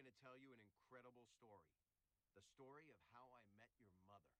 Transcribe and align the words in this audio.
going 0.00 0.16
to 0.16 0.24
tell 0.24 0.40
you 0.40 0.48
an 0.56 0.64
incredible 0.64 1.28
story. 1.36 1.76
The 2.32 2.40
story 2.56 2.88
of 2.88 2.96
how 3.12 3.28
I 3.36 3.42
met 3.60 3.68
your 3.76 3.92
mother. 4.08 4.32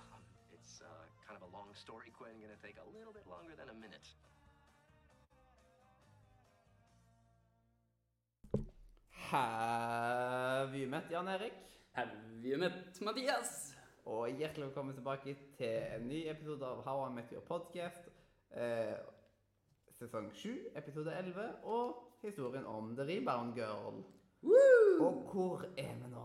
Um, 0.00 0.24
it's 0.56 0.80
uh, 0.80 0.88
kind 1.20 1.36
of 1.36 1.44
a 1.44 1.50
long 1.52 1.68
story, 1.76 2.08
Quinn. 2.16 2.40
Gonna 2.40 2.56
take 2.64 2.80
a 2.80 2.88
little 2.96 3.12
bit 3.12 3.28
longer 3.28 3.52
than 3.60 3.68
a 3.68 3.76
minute. 3.76 4.08
Have 9.28 10.72
you 10.72 10.88
met 10.88 11.12
Jan 11.12 11.28
Erik? 11.28 11.52
Have 11.92 12.08
you 12.40 12.56
met 12.56 13.00
Mathias? 13.04 13.76
Og 14.04 14.32
hjertelig 14.32 14.64
velkommen 14.66 14.94
tilbake 14.94 15.36
til 15.56 15.76
en 15.92 16.08
ny 16.08 16.24
episode 16.30 16.64
av 16.64 16.80
How 16.88 17.04
I 17.04 17.12
Met 17.14 17.32
Your 17.32 17.44
Podcast. 17.44 18.08
Eh, 18.50 18.96
sesong 19.98 20.30
7, 20.34 20.70
episode 20.76 21.12
11, 21.18 21.48
og 21.64 22.02
historien 22.22 22.66
om 22.66 22.94
The 22.96 23.06
Rebound 23.08 23.54
Girl. 23.56 24.02
Og 25.02 25.22
hvor 25.32 25.64
er 25.78 25.94
vi 25.98 26.08
nå? 26.12 26.24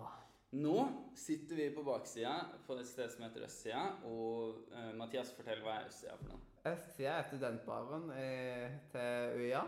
Nå 0.57 0.75
sitter 1.17 1.55
vi 1.59 1.65
på 1.75 1.83
baksida 1.83 2.33
på 2.67 2.77
et 2.79 2.87
sted 2.87 3.09
som 3.11 3.25
heter 3.25 3.43
Østsida, 3.45 3.81
og 4.07 4.61
uh, 4.71 4.93
Mathias 4.97 5.33
fortell 5.35 5.59
hva 5.65 5.81
er 5.81 5.89
Østsida 5.89 6.15
for 6.21 6.31
noe. 6.31 6.39
Østsida 6.71 7.17
er 7.17 7.27
studentbaren 7.29 8.09
eh, 8.15 8.77
til 8.91 9.41
UiA. 9.41 9.61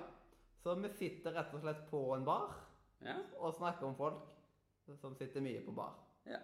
Så 0.60 0.74
vi 0.76 0.90
sitter 1.00 1.36
rett 1.38 1.54
og 1.56 1.62
slett 1.64 1.86
på 1.92 2.02
en 2.16 2.26
bar 2.28 2.58
Ja? 3.06 3.14
og 3.40 3.54
snakker 3.56 3.88
om 3.88 3.94
folk 3.96 4.26
som 5.00 5.14
sitter 5.16 5.44
mye 5.46 5.62
på 5.64 5.72
bar. 5.78 5.94
Ja. 6.28 6.42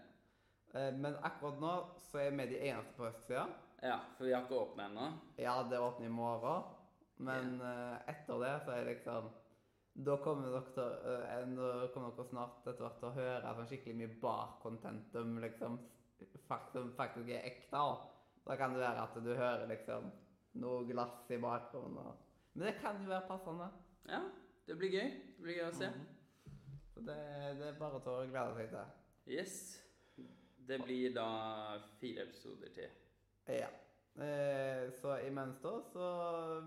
Eh, 0.75 0.93
men 0.95 1.17
akkurat 1.27 1.59
nå 1.59 1.73
så 2.07 2.21
er 2.23 2.35
vi 2.37 2.45
de 2.53 2.61
eneste 2.69 2.95
på 2.95 3.07
østsida. 3.09 3.47
ja, 3.83 3.97
for 4.17 4.25
vi 4.27 4.33
har 4.33 4.45
ikke 4.45 4.61
åpna 4.61 4.87
ennå. 4.89 5.09
Ja, 5.37 5.57
det 5.69 5.79
åpner 5.79 6.07
i 6.07 6.15
morgen. 6.15 6.63
Men 7.17 7.61
eh, 7.61 7.97
etter 8.11 8.39
det 8.43 8.53
så 8.65 8.71
er 8.75 8.89
liksom 8.89 9.29
Da 9.95 10.17
kommer 10.19 10.51
dere, 10.51 10.85
da 11.55 11.87
kommer 11.93 12.11
dere 12.11 12.25
snart 12.27 12.65
etter 12.67 12.83
hvert 12.83 12.97
til 12.99 13.07
å 13.07 13.15
høre 13.15 13.53
sånn 13.55 13.69
skikkelig 13.69 13.95
mye 14.01 14.17
bar-content 14.19 15.05
som 15.13 15.37
liksom 15.39 15.77
faktisk, 16.49 16.89
faktisk 16.97 17.29
er 17.31 17.45
ekte. 17.47 17.71
Da. 17.71 17.95
da 18.49 18.57
kan 18.59 18.73
det 18.75 18.81
være 18.83 19.05
at 19.05 19.15
du 19.23 19.31
hører 19.35 19.67
liksom 19.71 20.09
noe 20.59 20.83
glass 20.89 21.31
i 21.31 21.37
bakgrunnen. 21.39 21.97
og- 21.97 22.17
Men 22.53 22.67
det 22.67 22.75
kan 22.81 22.99
jo 23.01 23.07
være 23.09 23.27
passende. 23.27 23.69
Ja, 24.07 24.21
det 24.67 24.77
blir 24.77 24.91
gøy. 24.91 25.09
Det 25.37 25.41
blir 25.43 25.55
gøy 25.61 25.69
å 25.69 25.73
se. 25.79 25.89
Så 26.93 26.99
det, 27.05 27.15
det 27.59 27.67
er 27.67 27.79
bare 27.79 27.99
til 28.03 28.11
å 28.11 28.27
glede 28.27 28.55
seg 28.55 28.69
til. 28.69 28.85
Yes. 29.27 29.81
Det 30.67 30.81
blir 30.83 31.13
da 31.13 31.79
fire 31.99 32.23
episoder 32.27 32.69
til. 32.73 32.89
Ja. 33.47 33.67
Eh, 34.15 34.91
så 35.01 35.17
imens 35.27 35.57
da 35.59 35.73
så 35.91 36.05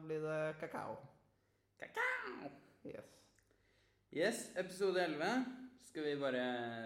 blir 0.04 0.20
det 0.20 0.56
kakao. 0.60 0.98
Kakao! 1.80 2.50
Yes. 2.84 3.14
Yes, 4.12 4.42
episode 4.56 5.05
11 5.05 5.44
skal 5.88 6.05
vi 6.05 6.18
bare 6.20 6.42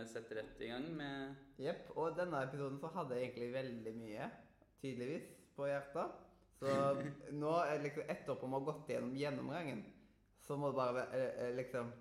sette 0.07 0.37
rett 0.39 0.61
i 0.63 0.69
gang 0.71 0.87
med 0.97 1.35
Jepp. 1.59 1.91
Og 1.97 2.15
denne 2.17 2.45
episoden 2.47 2.79
så 2.79 2.93
hadde 2.95 3.19
jeg 3.19 3.29
egentlig 3.31 3.49
veldig 3.55 3.95
mye, 3.99 4.29
tydeligvis, 4.83 5.27
på 5.57 5.67
hjertet. 5.67 6.15
Så 6.61 6.71
nå, 7.43 7.57
liksom 7.83 8.15
etterpå 8.15 8.47
vi 8.47 8.55
har 8.55 8.67
gått 8.71 8.95
gjennom 8.95 9.17
gjennomgangen, 9.19 9.83
så 10.47 10.57
må 10.57 10.71
det 10.71 10.79
bare 10.79 11.07
eh, 11.11 11.45
eh, 11.47 11.55
liksom 11.59 11.93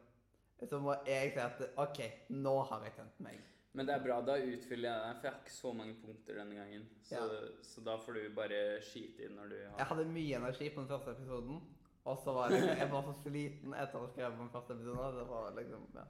Så 0.69 0.77
må 0.77 0.93
jeg 1.07 1.31
si 1.33 1.39
at 1.41 1.61
OK, 1.81 1.99
nå 2.37 2.53
har 2.69 2.83
jeg 2.85 2.93
tent 2.93 3.21
meg. 3.25 3.39
Men 3.73 3.87
det 3.87 3.93
er 3.95 4.01
bra, 4.03 4.17
da 4.27 4.33
utfyller 4.35 4.89
jeg 4.89 5.03
deg, 5.05 5.19
for 5.19 5.27
jeg 5.27 5.31
har 5.31 5.43
ikke 5.45 5.53
så 5.55 5.69
mange 5.79 5.93
punkter 6.01 6.39
denne 6.41 6.55
gangen. 6.57 6.87
Så, 7.07 7.21
så 7.63 7.83
da 7.85 7.93
får 8.03 8.17
du 8.17 8.23
bare 8.35 8.57
skyte 8.83 9.23
inn 9.27 9.37
når 9.39 9.53
du 9.53 9.59
har 9.61 9.77
Jeg 9.79 9.87
hadde 9.93 10.07
mye 10.11 10.39
energi 10.41 10.67
på 10.73 10.81
den 10.81 10.89
første 10.89 11.13
episoden, 11.15 11.61
og 12.03 12.17
så 12.23 12.33
var 12.35 12.51
jeg, 12.51 12.65
jeg 12.81 12.89
var 12.91 13.05
så 13.07 13.13
sliten 13.21 13.75
etter 13.77 13.99
å 13.99 14.03
ha 14.03 14.09
skrevet 14.11 14.35
på 14.35 14.43
den 14.43 14.51
første 14.57 14.75
episoden. 14.75 15.15
Det 15.21 15.25
var 15.29 15.55
liksom 15.55 15.85
ja. 15.95 16.05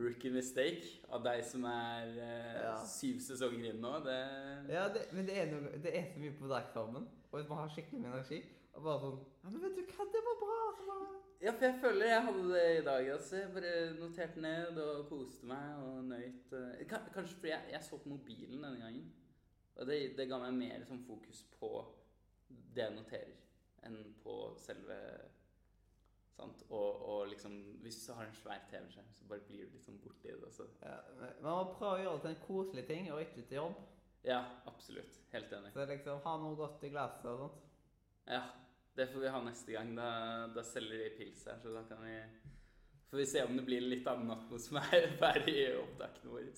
rookie 0.00 0.32
mistake 0.32 0.94
av 1.12 1.24
deg 1.26 1.44
som 1.50 1.66
er 1.68 2.14
eh, 2.16 2.60
Ja. 2.64 2.74
syv 2.88 3.20
sesonger 3.28 3.74
inn 3.74 3.84
nå. 3.84 3.92
Det 4.06 4.18
Ja, 4.72 4.86
det, 4.94 5.04
men 5.12 5.28
det 5.28 5.36
er, 5.42 5.52
noe, 5.52 5.74
det 5.84 5.92
er 5.98 6.08
så 6.14 6.22
mye 6.24 6.38
på 6.40 6.48
dagsformen. 6.54 7.10
Og 7.30 7.36
hvis 7.40 7.50
man 7.52 7.60
har 7.60 7.74
skikkelig 7.76 8.00
mye 8.06 8.14
energi 8.14 8.40
og 8.72 8.86
bare 8.86 9.02
sånn 9.04 9.20
Ja, 9.42 9.50
men 9.50 9.60
vet 9.66 9.76
du 9.76 9.84
hva, 9.92 10.08
det 10.14 10.24
var 10.30 10.40
bra! 10.46 10.60
Så 10.78 10.88
bare, 10.88 11.10
Ja, 11.40 11.54
for 11.56 11.64
jeg 11.64 11.78
føler 11.80 12.06
jeg 12.06 12.24
hadde 12.26 12.48
det 12.52 12.64
i 12.78 12.84
dag. 12.84 13.06
Altså. 13.12 13.36
Jeg 13.36 13.52
bare 13.54 13.76
noterte 13.96 14.40
ned 14.44 14.76
og 14.82 15.06
koste 15.08 15.46
meg 15.48 15.78
og 15.86 16.04
nøyt. 16.04 16.52
eh, 16.52 16.82
Kanskje 16.88 17.36
fordi 17.36 17.52
jeg, 17.54 17.70
jeg 17.72 17.82
så 17.86 17.96
på 17.96 18.12
mobilen 18.12 18.62
denne 18.62 18.80
gangen. 18.82 19.06
Og 19.76 19.86
det, 19.86 20.16
det 20.18 20.28
ga 20.28 20.38
meg 20.42 20.58
mer 20.58 20.84
sånn 20.84 21.00
fokus 21.06 21.40
på 21.56 21.70
det 22.50 22.84
jeg 22.84 22.96
noterer, 22.96 23.36
enn 23.86 24.00
på 24.20 24.34
selve 24.60 24.98
Sant? 26.40 26.62
Og, 26.72 27.02
og 27.08 27.26
liksom 27.28 27.52
Hvis 27.84 27.98
du 28.06 28.12
har 28.16 28.24
en 28.24 28.36
svær 28.36 28.62
TV-skjerm, 28.70 29.08
så 29.12 29.26
bare 29.28 29.44
blir 29.48 29.66
du 29.66 29.74
liksom 29.76 29.98
borti 30.00 30.30
det. 30.30 30.36
Og 30.60 30.84
ja, 30.84 30.96
men 31.18 31.34
Man 31.44 31.56
må 31.56 31.74
prøve 31.74 31.98
å 31.98 32.02
gjøre 32.04 32.14
det 32.14 32.22
til 32.22 32.30
en 32.34 32.44
koselig 32.46 32.84
ting, 32.88 33.10
og 33.12 33.20
ikke 33.24 33.42
til 33.42 33.58
jobb. 33.58 33.80
Ja, 34.24 34.40
absolutt. 34.68 35.20
Helt 35.32 35.52
enig. 35.56 35.72
Så 35.72 35.84
liksom 35.88 36.22
ha 36.24 36.36
noe 36.40 36.56
godt 36.56 36.84
i 36.84 36.92
glasset 36.92 37.28
og 37.32 37.44
sånt. 37.44 37.68
Ja, 38.28 38.42
det 38.96 39.06
får 39.12 39.20
vi 39.20 39.32
ha 39.34 39.42
neste 39.44 39.74
gang. 39.76 39.92
Da, 39.96 40.10
da 40.54 40.64
selger 40.66 41.04
de 41.04 41.10
pils 41.18 41.44
her, 41.48 41.58
så 41.62 41.74
da 41.74 41.84
kan 41.88 42.02
vi 42.04 42.16
Får 43.10 43.18
vi 43.18 43.26
se 43.26 43.40
om 43.42 43.56
det 43.56 43.64
blir 43.66 43.82
litt 43.82 44.06
annen 44.06 44.30
atmosfære 44.30 45.40
i 45.50 45.62
opptakene 45.80 46.30
våre. 46.30 46.52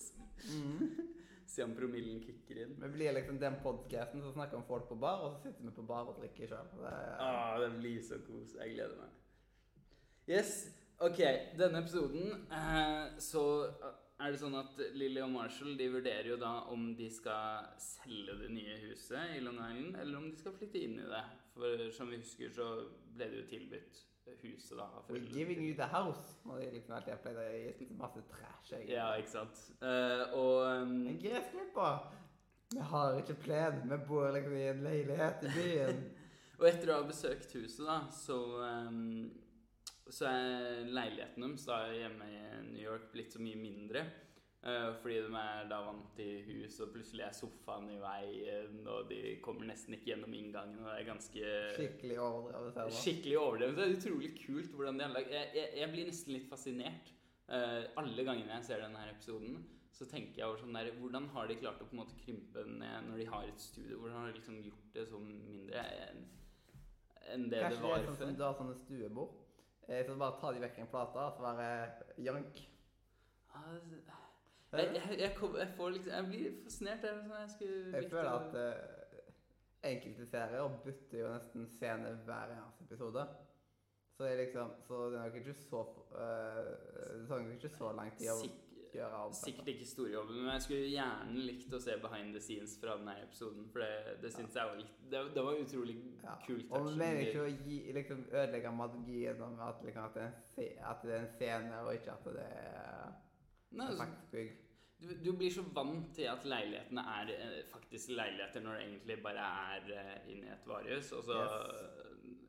se 1.49 1.63
om 1.65 1.73
promillen 1.73 2.19
kicker 2.21 2.59
inn. 2.61 2.75
Vi 2.81 2.89
blir 2.93 3.15
liksom 3.17 3.39
den 3.41 3.57
podcasten 3.63 4.21
som 4.21 4.35
snakker 4.35 4.59
om 4.59 4.67
folk 4.67 4.85
på 4.89 4.99
bar, 5.01 5.23
og 5.25 5.33
så 5.33 5.47
sitter 5.47 5.65
vi 5.65 5.73
på 5.73 5.85
bar 5.89 6.11
og 6.11 6.21
drikker 6.21 6.53
sjøl. 6.53 6.69
Ah, 6.85 7.57
det 7.61 7.71
blir 7.79 8.05
så 8.05 8.21
kos. 8.27 8.53
Jeg 8.59 8.75
gleder 8.75 9.01
meg. 9.01 9.17
Yes, 10.29 10.53
ok. 11.01 11.19
Denne 11.57 11.81
episoden 11.81 12.45
eh, 12.53 13.17
så 13.17 13.43
er 14.21 14.31
det 14.31 14.39
sånn 14.39 14.55
at 14.55 14.77
Lily 14.93 15.23
og 15.25 15.33
Marshall 15.33 15.73
de 15.79 15.89
vurderer 15.91 16.29
jo 16.35 16.37
da 16.41 16.53
om 16.73 16.91
de 16.97 17.09
skal 17.11 17.73
selge 17.81 18.37
det 18.43 18.51
nye 18.53 18.77
huset 18.85 19.39
i 19.39 19.41
Long 19.43 19.57
Island, 19.57 19.97
eller 19.99 20.21
om 20.21 20.29
de 20.29 20.37
skal 20.39 20.55
flytte 20.57 20.85
inn 20.85 21.01
i 21.01 21.09
det. 21.09 21.23
For 21.53 21.91
som 21.93 22.09
vi 22.09 22.17
husker, 22.17 22.49
så 22.53 22.69
ble 23.13 23.29
det 23.29 23.43
jo 23.43 23.49
tilbudt 23.51 24.01
huset 24.41 24.77
da 24.77 24.87
We're 25.09 25.33
giving 25.33 25.61
you 25.67 25.75
the 25.75 25.87
house. 25.87 26.35
Og 26.45 26.61
de 26.61 26.71
liksom 26.71 26.95
alltid 26.95 27.13
har 27.13 27.21
pleid 27.21 27.37
å 27.37 27.45
gi 27.51 27.87
masse 27.99 28.23
trash. 28.31 28.73
egentlig. 28.73 28.95
Ja, 28.95 29.11
ikke 29.19 29.33
sant. 29.33 29.63
Uh, 29.81 30.23
og 30.39 30.57
um, 30.81 30.97
En 31.11 31.19
gressklipper! 31.21 32.11
Vi 32.73 32.81
har 32.89 33.19
ikke 33.19 33.37
plen. 33.43 33.81
Vi 33.91 33.99
bor 34.07 34.31
liksom 34.33 34.55
i 34.57 34.67
en 34.71 34.83
leilighet 34.83 35.45
i 35.45 35.53
byen. 35.57 36.03
Og 36.59 36.67
etter 36.69 36.91
å 36.93 36.99
ha 37.01 37.05
besøkt 37.05 37.51
huset, 37.57 37.83
da, 37.85 37.99
så 38.13 38.37
um, 38.61 39.31
Så 40.07 40.27
er 40.29 40.85
leiligheten 40.87 41.43
deres 41.43 41.65
da 41.67 41.79
hjemme 41.91 42.27
i 42.29 42.41
New 42.71 42.81
York 42.83 43.11
blitt 43.13 43.33
så 43.33 43.41
mye 43.41 43.59
mindre. 43.59 44.03
Eh, 44.63 44.89
fordi 45.01 45.17
de 45.25 45.35
er 45.41 45.67
da 45.69 45.79
vant 45.85 46.09
til 46.15 46.41
hus, 46.47 46.79
og 46.79 46.91
plutselig 46.95 47.25
er 47.27 47.35
sofaen 47.37 47.89
i 47.91 47.99
veien, 48.01 48.79
og 48.87 49.09
de 49.09 49.21
kommer 49.43 49.65
nesten 49.69 49.93
ikke 49.97 50.11
gjennom 50.13 50.33
inngangen, 50.33 50.79
og 50.83 50.89
det 50.91 51.01
er 51.01 51.09
ganske 51.11 51.53
Skikkelig 51.75 52.19
overdrevet. 52.19 52.73
ser. 52.73 52.89
Skikkelig 53.01 53.37
overdrevet. 53.41 53.77
Det 53.77 53.85
er 53.85 53.97
utrolig 53.99 54.31
kult 54.45 54.71
hvordan 54.77 54.97
de 54.99 55.07
har 55.07 55.13
lagd 55.17 55.31
jeg, 55.35 55.51
jeg, 55.55 55.69
jeg 55.81 55.91
blir 55.95 56.09
nesten 56.11 56.33
litt 56.37 56.49
fascinert. 56.49 57.13
Uh, 57.43 57.83
alle 57.99 58.23
gangene 58.23 58.53
jeg 58.55 58.63
ser 58.69 58.79
denne 58.85 58.97
her 59.03 59.11
episoden, 59.11 59.57
så 59.93 60.05
tenker 60.09 60.39
jeg 60.39 60.47
over 60.47 60.57
sånn 60.57 60.73
der 60.73 60.87
Hvordan 60.97 61.27
har 61.35 61.45
de 61.51 61.57
klart 61.59 61.81
å 61.83 61.85
på 61.85 61.93
en 61.93 61.99
måte 61.99 62.15
krympe 62.17 62.63
ned 62.65 63.09
når 63.09 63.19
de 63.19 63.25
har 63.29 63.43
et 63.45 63.61
studio? 63.61 63.99
Hvordan 63.99 64.15
har 64.17 64.31
de 64.31 64.37
liksom 64.39 64.55
gjort 64.63 64.87
det 64.95 65.03
så 65.11 65.19
mindre 65.21 65.83
enn 66.07 66.23
en 67.33 67.43
det 67.51 67.59
Kanskje 67.61 67.77
det 67.77 67.83
det 67.83 67.89
var 67.91 67.99
er 67.99 68.07
sånn 68.07 68.17
som 68.19 68.33
du 68.35 68.41
har 68.43 68.55
sånne 68.57 68.73
stuebord. 68.79 69.35
Eh, 69.87 70.01
Så 70.07 70.15
bare 70.19 70.39
tar 70.41 70.55
de 70.55 70.63
vekk 70.63 70.79
en 70.83 70.89
plate, 70.91 71.19
og 71.27 71.37
så 71.37 71.43
bare 71.45 71.67
jank. 72.25 72.63
Ah, 73.53 73.77
Jeg, 74.73 74.89
jeg, 74.95 75.19
jeg, 75.19 75.31
kom, 75.37 75.55
jeg, 75.57 75.69
får 75.77 75.89
liksom, 75.89 76.11
jeg 76.11 76.25
blir 76.27 76.51
fascinert. 76.63 77.03
Jeg, 77.03 77.23
jeg, 77.29 77.49
skulle 77.55 77.97
Jeg 77.97 78.09
føler 78.09 78.31
at 78.31 78.55
uh, 78.57 79.89
enkelte 79.91 80.25
serier 80.25 80.77
bytter 80.85 81.19
jo 81.19 81.31
nesten 81.35 81.67
scene 81.69 82.13
hver 82.25 82.55
eneste 82.55 82.87
episode. 82.87 83.27
Så 84.17 84.23
det 84.23 84.31
er 84.31 84.43
liksom 84.45 84.75
Så 84.87 85.09
det 85.09 85.19
nok 85.19 85.35
ikke 85.35 85.53
så 85.53 85.81
uh, 86.11 87.17
Det 87.19 87.27
tar 87.27 87.47
ikke 87.53 87.69
så 87.69 87.91
lang 87.97 88.11
tid 88.17 88.29
å 88.29 88.37
gjøre 88.93 89.21
alt 89.23 89.37
Sikkert 89.37 89.69
ikke 89.73 89.87
storjobben, 89.89 90.41
men 90.43 90.51
jeg 90.53 90.65
skulle 90.65 90.89
gjerne 90.91 91.45
likt 91.47 91.73
å 91.73 91.79
se 91.81 91.95
behind 92.01 92.37
the 92.37 92.41
scenes 92.43 92.75
fra 92.81 92.97
denne 92.99 93.15
episoden. 93.23 93.65
For 93.73 93.81
det, 93.81 94.17
det 94.21 94.33
syns 94.35 94.57
jeg 94.59 94.69
var 94.69 94.77
litt 94.77 94.99
Det, 95.11 95.23
det 95.35 95.45
var 95.47 95.61
utrolig 95.63 95.97
Ja. 96.23 96.35
kult. 96.45 96.67
Og 96.69 96.89
vi 96.89 96.95
mener 97.01 97.21
ikke 97.25 97.45
å 97.45 97.49
gi, 97.49 97.79
liksom, 97.97 98.25
ødelegge 98.31 98.73
magien 98.77 99.41
om 99.41 99.59
at, 99.65 99.81
liksom, 99.85 100.09
at, 100.09 100.13
det 100.13 100.23
er 100.23 100.29
en 100.29 100.91
at 100.91 101.05
det 101.07 101.15
er 101.15 101.25
en 101.25 101.31
scene, 101.39 101.81
og 101.81 101.93
ikke 101.97 102.17
at 102.17 102.29
det 102.37 102.45
er 102.45 103.15
Nei, 103.73 103.87
altså, 103.87 104.03
faktisk 104.03 104.31
bygg. 104.31 104.53
Du, 105.01 105.09
du 105.25 105.31
blir 105.37 105.51
så 105.51 105.61
vant 105.75 106.13
til 106.15 106.23
at 106.31 106.45
leilighetene 106.47 107.01
er 107.19 107.31
eh, 107.33 107.57
faktisk 107.71 108.09
leiligheter, 108.15 108.61
når 108.63 108.73
det 108.77 108.83
egentlig 108.85 109.17
bare 109.23 109.47
er 109.73 109.89
eh, 109.97 110.31
inni 110.31 110.47
et 110.53 110.67
varehus. 110.67 111.11
Og 111.11 111.23
så 111.23 111.39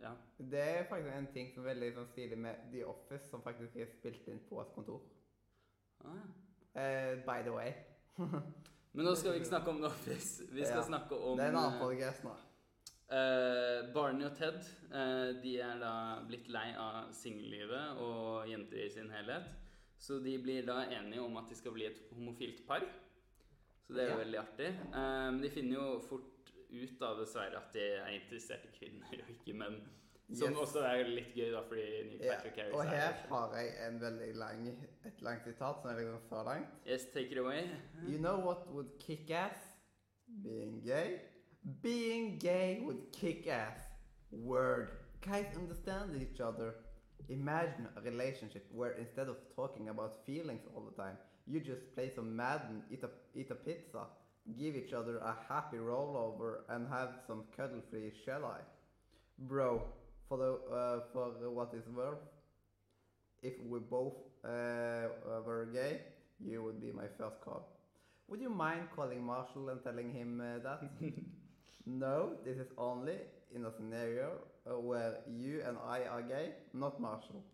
Ja. 0.04 0.10
Det 0.38 0.60
er 0.60 0.84
faktisk 0.88 1.14
en 1.16 1.26
ting 1.32 1.46
som 1.54 1.62
er 1.64 1.70
veldig 1.72 1.92
sånn, 1.96 2.08
stilig 2.12 2.36
med 2.38 2.66
The 2.72 2.82
Office, 2.86 3.24
som 3.30 3.42
faktisk 3.42 3.76
er 3.80 3.86
spilt 3.88 4.26
inn 4.28 4.42
på 4.50 4.60
et 4.60 4.72
kontor. 4.74 5.00
Ah. 6.04 6.18
Eh, 6.76 7.14
by 7.24 7.40
the 7.46 7.52
way. 7.54 7.72
Men 8.94 9.06
nå 9.08 9.14
skal 9.16 9.32
vi 9.32 9.40
ikke 9.40 9.48
snakke 9.48 9.70
om 9.72 9.78
The 9.80 9.88
Office. 9.88 10.44
Vi 10.52 10.64
skal 10.64 10.82
Ja. 10.82 10.86
snakke 10.86 11.16
om 11.16 11.38
det 11.38 11.46
er 11.46 11.54
en 11.54 11.56
annen 11.62 11.80
podcast 11.80 12.24
nå. 12.26 12.34
Eh, 13.14 13.92
Barney 13.94 14.26
og 14.28 14.36
Ted 14.36 14.60
eh, 14.92 15.32
de 15.42 15.56
er 15.60 15.78
da 15.80 15.94
blitt 16.28 16.48
lei 16.48 16.68
av 16.78 17.10
singellivet 17.12 17.98
og 18.04 18.46
jenter 18.48 18.84
i 18.84 18.90
sin 18.90 19.10
helhet. 19.10 19.48
Så 20.04 20.18
de 20.24 20.34
blir 20.42 20.66
da 20.68 20.82
enige 20.92 21.22
om 21.24 21.36
at 21.40 21.48
de 21.48 21.56
skal 21.56 21.72
bli 21.72 21.86
et 21.88 22.00
homofilt 22.12 22.64
par. 22.68 22.84
Så 23.86 23.94
det 23.94 24.02
er 24.04 24.10
jo 24.10 24.18
Ja. 24.18 24.22
veldig 24.24 24.38
artig. 24.40 24.70
Men 24.90 25.34
Men 25.34 25.42
de 25.42 25.50
finner 25.50 25.74
jo 25.78 26.00
fort 26.08 26.50
ut 26.70 26.98
da 27.00 27.12
dessverre 27.20 27.56
at 27.56 27.72
de 27.72 27.80
er 27.80 28.08
interessert 28.20 28.64
i 28.64 28.72
kvinner 28.78 29.22
og 29.22 29.30
ikke 29.30 29.54
menn. 29.56 29.80
Som 30.34 30.50
Yes. 30.54 30.58
også 30.58 30.80
er 30.88 31.04
litt 31.04 31.34
gøy, 31.36 31.50
da, 31.52 31.60
fordi 31.68 32.18
Patrick 32.18 32.56
Harris 32.56 32.74
og 32.74 32.80
er 32.80 32.88
her 32.88 33.12
har 33.28 33.54
jeg 33.56 33.88
en 33.88 33.98
veldig 34.00 34.34
lang, 34.36 34.68
et 35.04 35.22
langt 35.22 35.44
sitat 35.44 35.80
som 35.82 35.90
er 35.90 35.96
liksom 35.98 36.20
så 36.28 36.42
langt. 36.44 36.68
Yes, 36.86 37.04
take 37.12 37.30
it 37.32 37.38
away. 37.38 37.68
You 38.08 38.18
know 38.18 38.40
what 38.40 38.66
would 38.72 38.98
kick 38.98 39.30
ass? 39.30 39.76
Being 40.42 40.82
gay? 40.82 41.18
Being 41.82 42.38
gay 42.40 42.80
would 42.84 43.12
kick 43.12 43.46
ass. 43.46 43.80
Word. 44.32 44.88
Guys 45.20 45.56
understand 45.56 46.16
each 46.22 46.40
other. 46.40 46.72
Imagine 47.28 47.88
a 47.96 48.00
relationship 48.02 48.66
where 48.72 48.92
instead 48.92 49.28
of 49.28 49.36
talking 49.56 49.88
about 49.88 50.24
feelings 50.26 50.62
all 50.74 50.82
the 50.82 51.02
time, 51.02 51.16
you 51.46 51.60
just 51.60 51.80
play 51.94 52.10
some 52.14 52.36
Madden, 52.36 52.82
eat 52.90 53.02
a, 53.02 53.10
eat 53.38 53.50
a 53.50 53.54
pizza, 53.54 54.04
give 54.58 54.76
each 54.76 54.92
other 54.92 55.18
a 55.18 55.34
happy 55.48 55.78
rollover, 55.78 56.58
and 56.68 56.86
have 56.88 57.10
some 57.26 57.44
cuddle-free 57.56 58.12
shell-eye. 58.24 58.64
Bro, 59.38 59.82
for, 60.28 60.38
the, 60.38 60.74
uh, 60.74 61.00
for 61.12 61.50
what 61.50 61.72
it's 61.74 61.88
worth, 61.88 62.18
if 63.42 63.54
we 63.66 63.78
both 63.78 64.14
uh, 64.44 65.08
were 65.44 65.68
gay, 65.72 66.00
you 66.40 66.62
would 66.62 66.80
be 66.80 66.92
my 66.92 67.06
first 67.18 67.40
call. 67.42 67.68
Would 68.28 68.40
you 68.40 68.50
mind 68.50 68.88
calling 68.94 69.22
Marshall 69.24 69.68
and 69.68 69.82
telling 69.82 70.12
him 70.12 70.40
uh, 70.40 70.62
that? 70.62 70.82
no, 71.86 72.32
this 72.44 72.56
is 72.56 72.68
only 72.78 73.16
in 73.54 73.64
a 73.66 73.72
scenario 73.76 74.32
where 74.72 75.18
you 75.28 75.62
and 75.66 75.76
I 75.86 76.04
are 76.04 76.22
gay, 76.22 76.54
not 76.72 77.00
Marshall. 77.00 77.44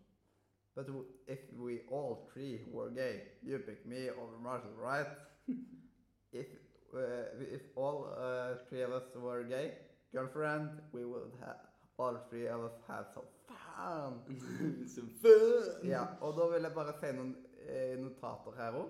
But 0.75 0.87
if 1.27 1.39
we 1.57 1.81
all 1.89 2.29
three 2.33 2.61
were 2.71 2.89
gay, 2.89 3.23
you 3.43 3.59
pick 3.59 3.85
me 3.85 4.09
over 4.09 4.37
Marshall, 4.41 4.71
right? 4.77 5.07
if 6.31 6.47
uh, 6.93 7.39
if 7.39 7.61
all 7.75 8.07
uh, 8.17 8.55
three 8.69 8.81
of 8.81 8.91
us 8.91 9.03
were 9.15 9.43
gay, 9.43 9.73
girlfriend, 10.13 10.69
we 10.91 11.05
would 11.05 11.31
have 11.39 11.57
all 11.97 12.17
three 12.29 12.47
of 12.47 12.63
us 12.63 12.71
have 12.87 13.05
some 13.13 13.23
fun. 13.47 14.87
some 14.87 15.09
fun! 15.21 15.89
Ja, 15.89 16.05
og 16.21 16.35
da 16.37 16.47
vil 16.53 16.63
jeg 16.63 16.73
bare 16.75 16.93
si 16.99 17.11
noen 17.15 17.35
eh, 17.67 17.95
notater 17.99 18.57
her 18.57 18.79
òg. 18.81 18.89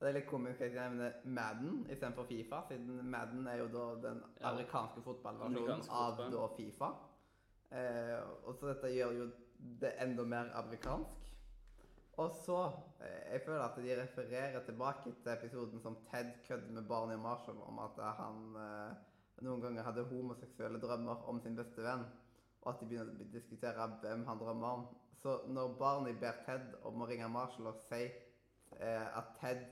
Det 0.00 0.08
er 0.08 0.14
litt 0.16 0.28
komisk 0.30 0.62
at 0.64 0.72
jeg 0.72 0.80
nevner 0.80 1.16
Madden 1.28 1.80
istedenfor 1.92 2.24
Fifa, 2.24 2.62
siden 2.70 3.02
Madden 3.12 3.46
er 3.52 3.58
jo 3.60 3.66
da 3.68 3.86
den 4.08 4.22
amerikanske 4.48 5.02
fotballversjonen 5.04 5.82
av 5.92 6.22
da 6.32 6.46
Fifa. 6.56 6.88
Eh, 7.70 8.14
og 8.48 8.54
så 8.56 8.70
dette 8.70 8.92
gjør 8.94 9.12
jo 9.18 9.26
det 9.82 9.90
enda 10.00 10.24
mer 10.24 10.48
amerikansk. 10.56 11.28
Og 12.16 12.32
så 12.44 12.62
eh, 13.04 13.32
Jeg 13.34 13.42
føler 13.44 13.66
at 13.66 13.76
de 13.76 13.98
refererer 14.00 14.64
tilbake 14.64 15.12
til 15.22 15.32
episoden 15.34 15.84
som 15.84 15.98
Ted 16.08 16.32
kødder 16.48 16.72
med 16.78 16.88
Barney 16.88 17.20
Marshall 17.20 17.60
om 17.68 17.78
at 17.84 18.00
eh, 18.00 18.16
han 18.22 18.40
eh, 18.64 18.96
noen 19.44 19.60
ganger 19.60 19.84
hadde 19.84 20.06
homoseksuelle 20.08 20.80
drømmer 20.80 21.28
om 21.28 21.40
sin 21.44 21.56
beste 21.56 21.84
venn, 21.84 22.02
og 22.62 22.72
at 22.72 22.80
de 22.80 22.88
begynner 22.88 23.20
å 23.20 23.28
diskutere 23.36 23.86
hvem 24.00 24.24
han 24.28 24.40
drømmer 24.40 24.80
om. 24.80 24.88
Så 25.20 25.42
når 25.48 25.76
Barney 25.78 26.16
ber 26.16 26.40
Ted 26.48 26.74
om 26.88 27.04
å 27.04 27.08
ringe 27.08 27.28
Marshall 27.28 27.68
og 27.74 27.78
si 27.84 28.02
eh, 28.08 29.06
at 29.20 29.32
Ted 29.40 29.64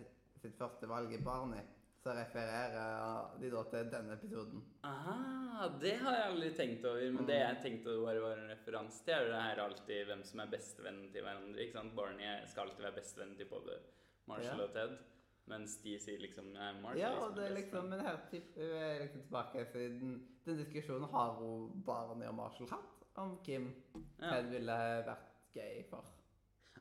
sitt 0.42 0.56
første 0.58 0.88
valg 0.90 1.12
i 1.14 1.20
Barney, 1.24 1.64
så 1.98 2.12
refererer 2.14 3.38
de 3.40 3.50
da 3.50 3.62
til 3.72 3.88
denne 3.90 4.14
episoden. 4.14 4.62
Aha, 4.86 5.66
det 5.82 5.96
har 5.98 6.14
jeg 6.14 6.28
aldri 6.32 6.50
tenkt 6.56 6.84
over. 6.86 7.10
Men 7.16 7.26
det 7.26 7.38
jeg 7.40 7.58
tenkte 7.64 7.96
bare 8.04 8.22
var 8.22 8.38
en 8.38 8.50
referanse 8.52 9.02
til, 9.04 9.14
er 9.18 9.28
det 9.32 9.42
her 9.42 9.62
alltid 9.64 10.04
hvem 10.06 10.22
som 10.24 10.40
er 10.44 10.52
bestevennen 10.52 11.08
til 11.12 11.26
hverandre. 11.26 11.60
ikke 11.64 11.74
sant? 11.78 11.94
Barney 11.98 12.46
skal 12.46 12.68
alltid 12.68 12.84
være 12.86 12.98
bestevennen 13.00 13.36
til 13.40 13.50
både 13.50 13.78
Marshall 14.30 14.62
Ja. 14.62 14.64
og 14.68 14.72
Ted. 14.76 14.98
Mens 15.48 15.78
de 15.82 15.94
sier 15.98 16.18
liksom 16.20 16.50
nei, 16.52 16.72
Marshall 16.82 17.00
Ja, 17.00 17.08
liksom 17.14 17.30
og 17.30 17.36
det 17.36 17.44
er 17.48 17.54
liksom, 17.56 17.84
men 17.88 18.00
her 18.04 18.18
typ, 18.30 18.56
er 18.60 18.98
liksom 19.02 19.22
tilbake 19.22 19.62
siden 19.72 20.10
den 20.44 20.58
diskusjonen 20.58 21.08
har 21.12 21.30
hun 21.40 21.82
Barney 21.86 22.28
og 22.28 22.34
Marshall 22.34 22.68
hatt 22.70 23.06
om 23.16 23.38
Kim 23.42 23.70
Ja. 24.20 24.30
Ted 24.36 24.50
ville 24.52 24.76
vært 25.08 25.24
gay 25.54 25.82
for. 25.90 26.04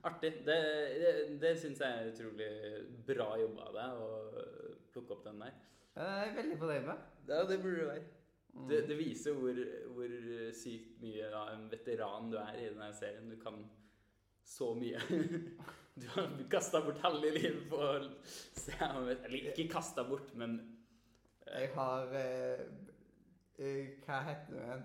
Artig. 0.05 0.33
Det, 0.45 0.57
det, 1.01 1.13
det 1.41 1.53
syns 1.61 1.81
jeg 1.81 2.01
er 2.01 2.11
utrolig 2.11 2.51
bra 3.07 3.31
jobba 3.41 3.69
av 3.69 3.79
deg 3.79 4.03
å 4.03 4.11
plukke 4.93 5.17
opp 5.17 5.25
den 5.25 5.41
der. 5.41 5.57
Jeg 5.97 6.27
er 6.27 6.37
veldig 6.37 6.59
fornøyd 6.61 6.87
med. 6.91 7.09
Ja, 7.27 7.41
det 7.49 7.57
burde 7.63 7.81
du 7.81 7.89
være. 7.89 8.05
Mm. 8.53 8.67
Det, 8.69 8.83
det 8.89 8.97
viser 8.97 9.37
hvor, 9.37 9.59
hvor 9.95 10.13
sykt 10.57 11.01
mye 11.01 11.27
av 11.29 11.51
en 11.53 11.67
veteran 11.71 12.31
du 12.31 12.37
er 12.41 12.61
i 12.61 12.69
denne 12.69 12.91
serien. 12.97 13.29
Du 13.29 13.37
kan 13.41 13.61
så 14.47 14.73
mye. 14.75 15.01
Du 15.97 16.05
har 16.13 16.27
kasta 16.49 16.81
bort 16.85 16.99
halve 17.01 17.31
livet 17.33 17.63
på 17.71 17.77
å 17.81 17.93
se 18.29 18.75
om 18.85 19.07
Eller 19.09 19.47
ikke 19.49 19.63
kasta 19.71 20.03
bort, 20.05 20.29
men 20.37 20.59
eh, 21.47 21.63
Jeg 21.63 21.71
har 21.73 22.13
eh, 22.19 22.61
eh, 23.57 23.95
Hva 24.03 24.19
heter 24.27 24.53
det? 24.53 24.67
igjen? 24.67 24.83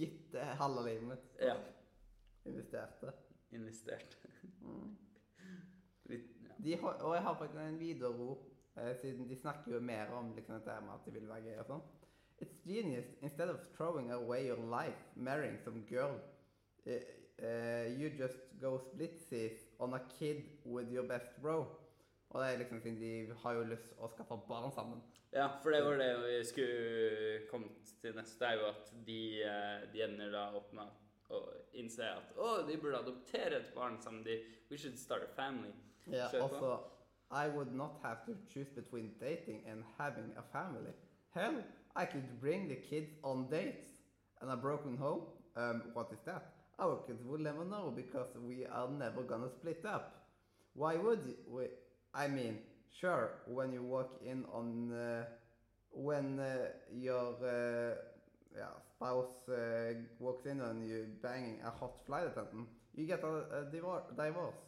Gitt 0.00 0.26
det 0.32 0.48
halve 0.58 0.82
livet 0.88 1.06
mitt. 1.12 1.30
Ja. 1.38 1.54
Investerte. 2.50 3.12
investert. 3.54 4.16
Mm. 4.60 4.96
De 6.64 6.78
og 6.80 7.14
jeg 7.14 7.22
har 7.22 7.38
faktisk 7.38 7.60
en 7.60 7.80
video 7.80 8.38
eh, 8.76 8.96
siden 9.00 9.28
de 9.28 9.36
snakker 9.36 9.72
jo 9.72 9.80
mer 9.80 10.12
om 10.16 10.34
liksom, 10.34 10.54
dette 10.54 10.80
med 10.80 10.94
at 10.94 11.06
de 11.06 11.12
vil 11.12 11.28
være 11.28 11.42
gøy 11.48 11.58
og 11.62 11.66
sånn. 11.72 11.84
It's 12.42 12.56
genius. 12.66 13.06
Instead 13.22 13.50
of 13.50 13.60
throwing 13.76 14.10
away 14.12 14.46
your 14.48 14.58
life, 14.58 14.98
marrying 15.14 15.58
some 15.64 15.84
girl, 15.88 16.18
uh, 16.86 17.86
you 17.98 18.10
just 18.18 18.38
go 18.60 18.78
splitsies 18.78 19.68
on 19.78 19.94
a 19.94 20.00
kid 20.18 20.42
with 20.64 20.90
your 20.92 21.06
best 21.08 21.30
bro. 21.42 21.66
Og 22.30 22.42
det 22.42 22.48
er 22.52 22.58
liksom 22.58 22.80
siden 22.80 22.98
de 23.00 23.34
har 23.42 23.54
jo 23.54 23.68
lyst 23.70 23.94
å 23.98 24.10
skaffe 24.10 24.40
barn 24.48 24.72
sammen. 24.74 25.02
ja, 25.34 25.48
for 25.62 25.70
det 25.70 25.84
var 25.84 25.96
det 25.98 26.10
vi 26.22 26.44
skulle 26.46 27.46
komme 27.50 27.68
til 28.02 28.14
neste, 28.16 28.46
er 28.46 28.60
jo 28.60 28.68
at 28.70 28.92
de, 29.06 29.20
de 29.92 30.02
ender 30.06 30.30
da 30.34 30.44
opp 30.54 30.72
med 30.74 31.03
å 31.30 31.40
innse 31.72 32.04
at 32.04 32.34
å, 32.36 32.62
de 32.66 32.76
burde 32.76 33.00
adoptere 33.00 33.60
et 33.60 33.74
barn 33.74 33.98
we 34.70 34.76
should 34.76 34.98
start 34.98 35.22
a 35.22 35.34
family. 35.34 35.72
Yeah, 36.06 36.28
also, 36.40 36.80
I 37.30 37.48
would 37.48 37.74
not 37.74 37.98
have 38.02 38.24
to 38.26 38.36
choose 38.52 38.68
between 38.68 39.12
dating 39.20 39.62
and 39.66 39.82
having 39.98 40.30
a 40.36 40.42
family. 40.52 40.92
Hell, 41.34 41.62
I 41.96 42.04
could 42.04 42.40
bring 42.40 42.68
the 42.68 42.76
kids 42.76 43.10
on 43.22 43.48
dates. 43.50 43.86
And 44.40 44.50
a 44.50 44.56
broken 44.56 44.96
home? 44.96 45.22
Um, 45.56 45.82
what 45.94 46.10
is 46.12 46.18
that? 46.26 46.52
Our 46.78 46.98
kids 47.06 47.24
will 47.24 47.38
never 47.38 47.64
know 47.64 47.92
because 47.94 48.28
we 48.36 48.66
are 48.66 48.88
never 48.90 49.22
gonna 49.22 49.48
split 49.48 49.84
up. 49.86 50.26
Why 50.74 50.96
would? 50.96 51.34
We, 51.48 51.64
I 52.12 52.28
mean, 52.28 52.58
sure, 53.00 53.30
when 53.46 53.72
you 53.72 53.82
walk 53.82 54.20
in 54.24 54.44
on, 54.52 54.92
uh, 54.92 55.24
when 55.92 56.40
uh, 56.40 56.68
your 56.92 57.34
uh, 57.42 57.94
yeah, 58.54 58.74
spouse 58.96 59.48
uh, 59.48 59.94
walks 60.18 60.46
in 60.46 60.60
on 60.60 60.82
you 60.82 61.06
banging 61.22 61.60
a 61.64 61.70
hot 61.70 61.94
flight 62.06 62.26
attendant, 62.26 62.68
you 62.94 63.06
get 63.06 63.22
a, 63.22 63.26
a 63.26 63.64
divor- 63.72 64.08
divorce. 64.16 64.62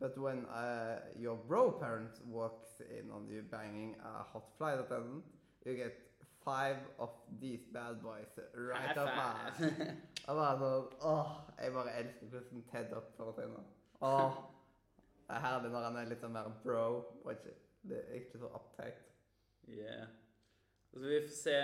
But 0.00 0.18
when 0.18 0.44
uh, 0.46 1.00
your 1.18 1.36
bro 1.36 1.72
parent 1.72 2.20
walks 2.26 2.80
in 2.80 3.10
on 3.10 3.28
you 3.28 3.42
banging 3.50 3.96
a 4.04 4.22
hot 4.22 4.48
flight 4.58 4.78
attendant, 4.78 5.24
you 5.64 5.74
get 5.74 5.96
five 6.44 6.76
of 6.98 7.10
these 7.40 7.64
bad 7.72 8.02
boys 8.02 8.32
right 8.54 8.96
up 8.96 9.08
her. 9.08 9.96
Og 10.26 10.36
bare 10.36 10.58
sånn 10.60 10.86
Åh, 11.06 11.32
jeg 11.62 11.72
bare 11.74 11.96
elsker 12.00 12.30
hvordan 12.32 12.62
Ted 12.70 12.92
oppfører 12.98 13.34
seg 13.38 13.50
nå. 13.52 13.64
Åh, 14.06 14.38
det 15.26 15.36
er 15.36 15.44
herlig 15.46 15.72
når 15.72 15.88
han 15.88 15.98
er 16.00 16.08
litt 16.10 16.22
sånn 16.22 16.34
mer 16.34 16.52
bro, 16.64 16.86
ikke, 17.32 17.54
det 17.90 18.00
er 18.04 18.20
ikke 18.20 18.40
så 18.42 18.50
uptight. 18.58 19.02
Yeah. 19.70 20.06
Så 20.96 21.02
vi 21.02 21.16
får 21.20 21.32
se 21.36 21.56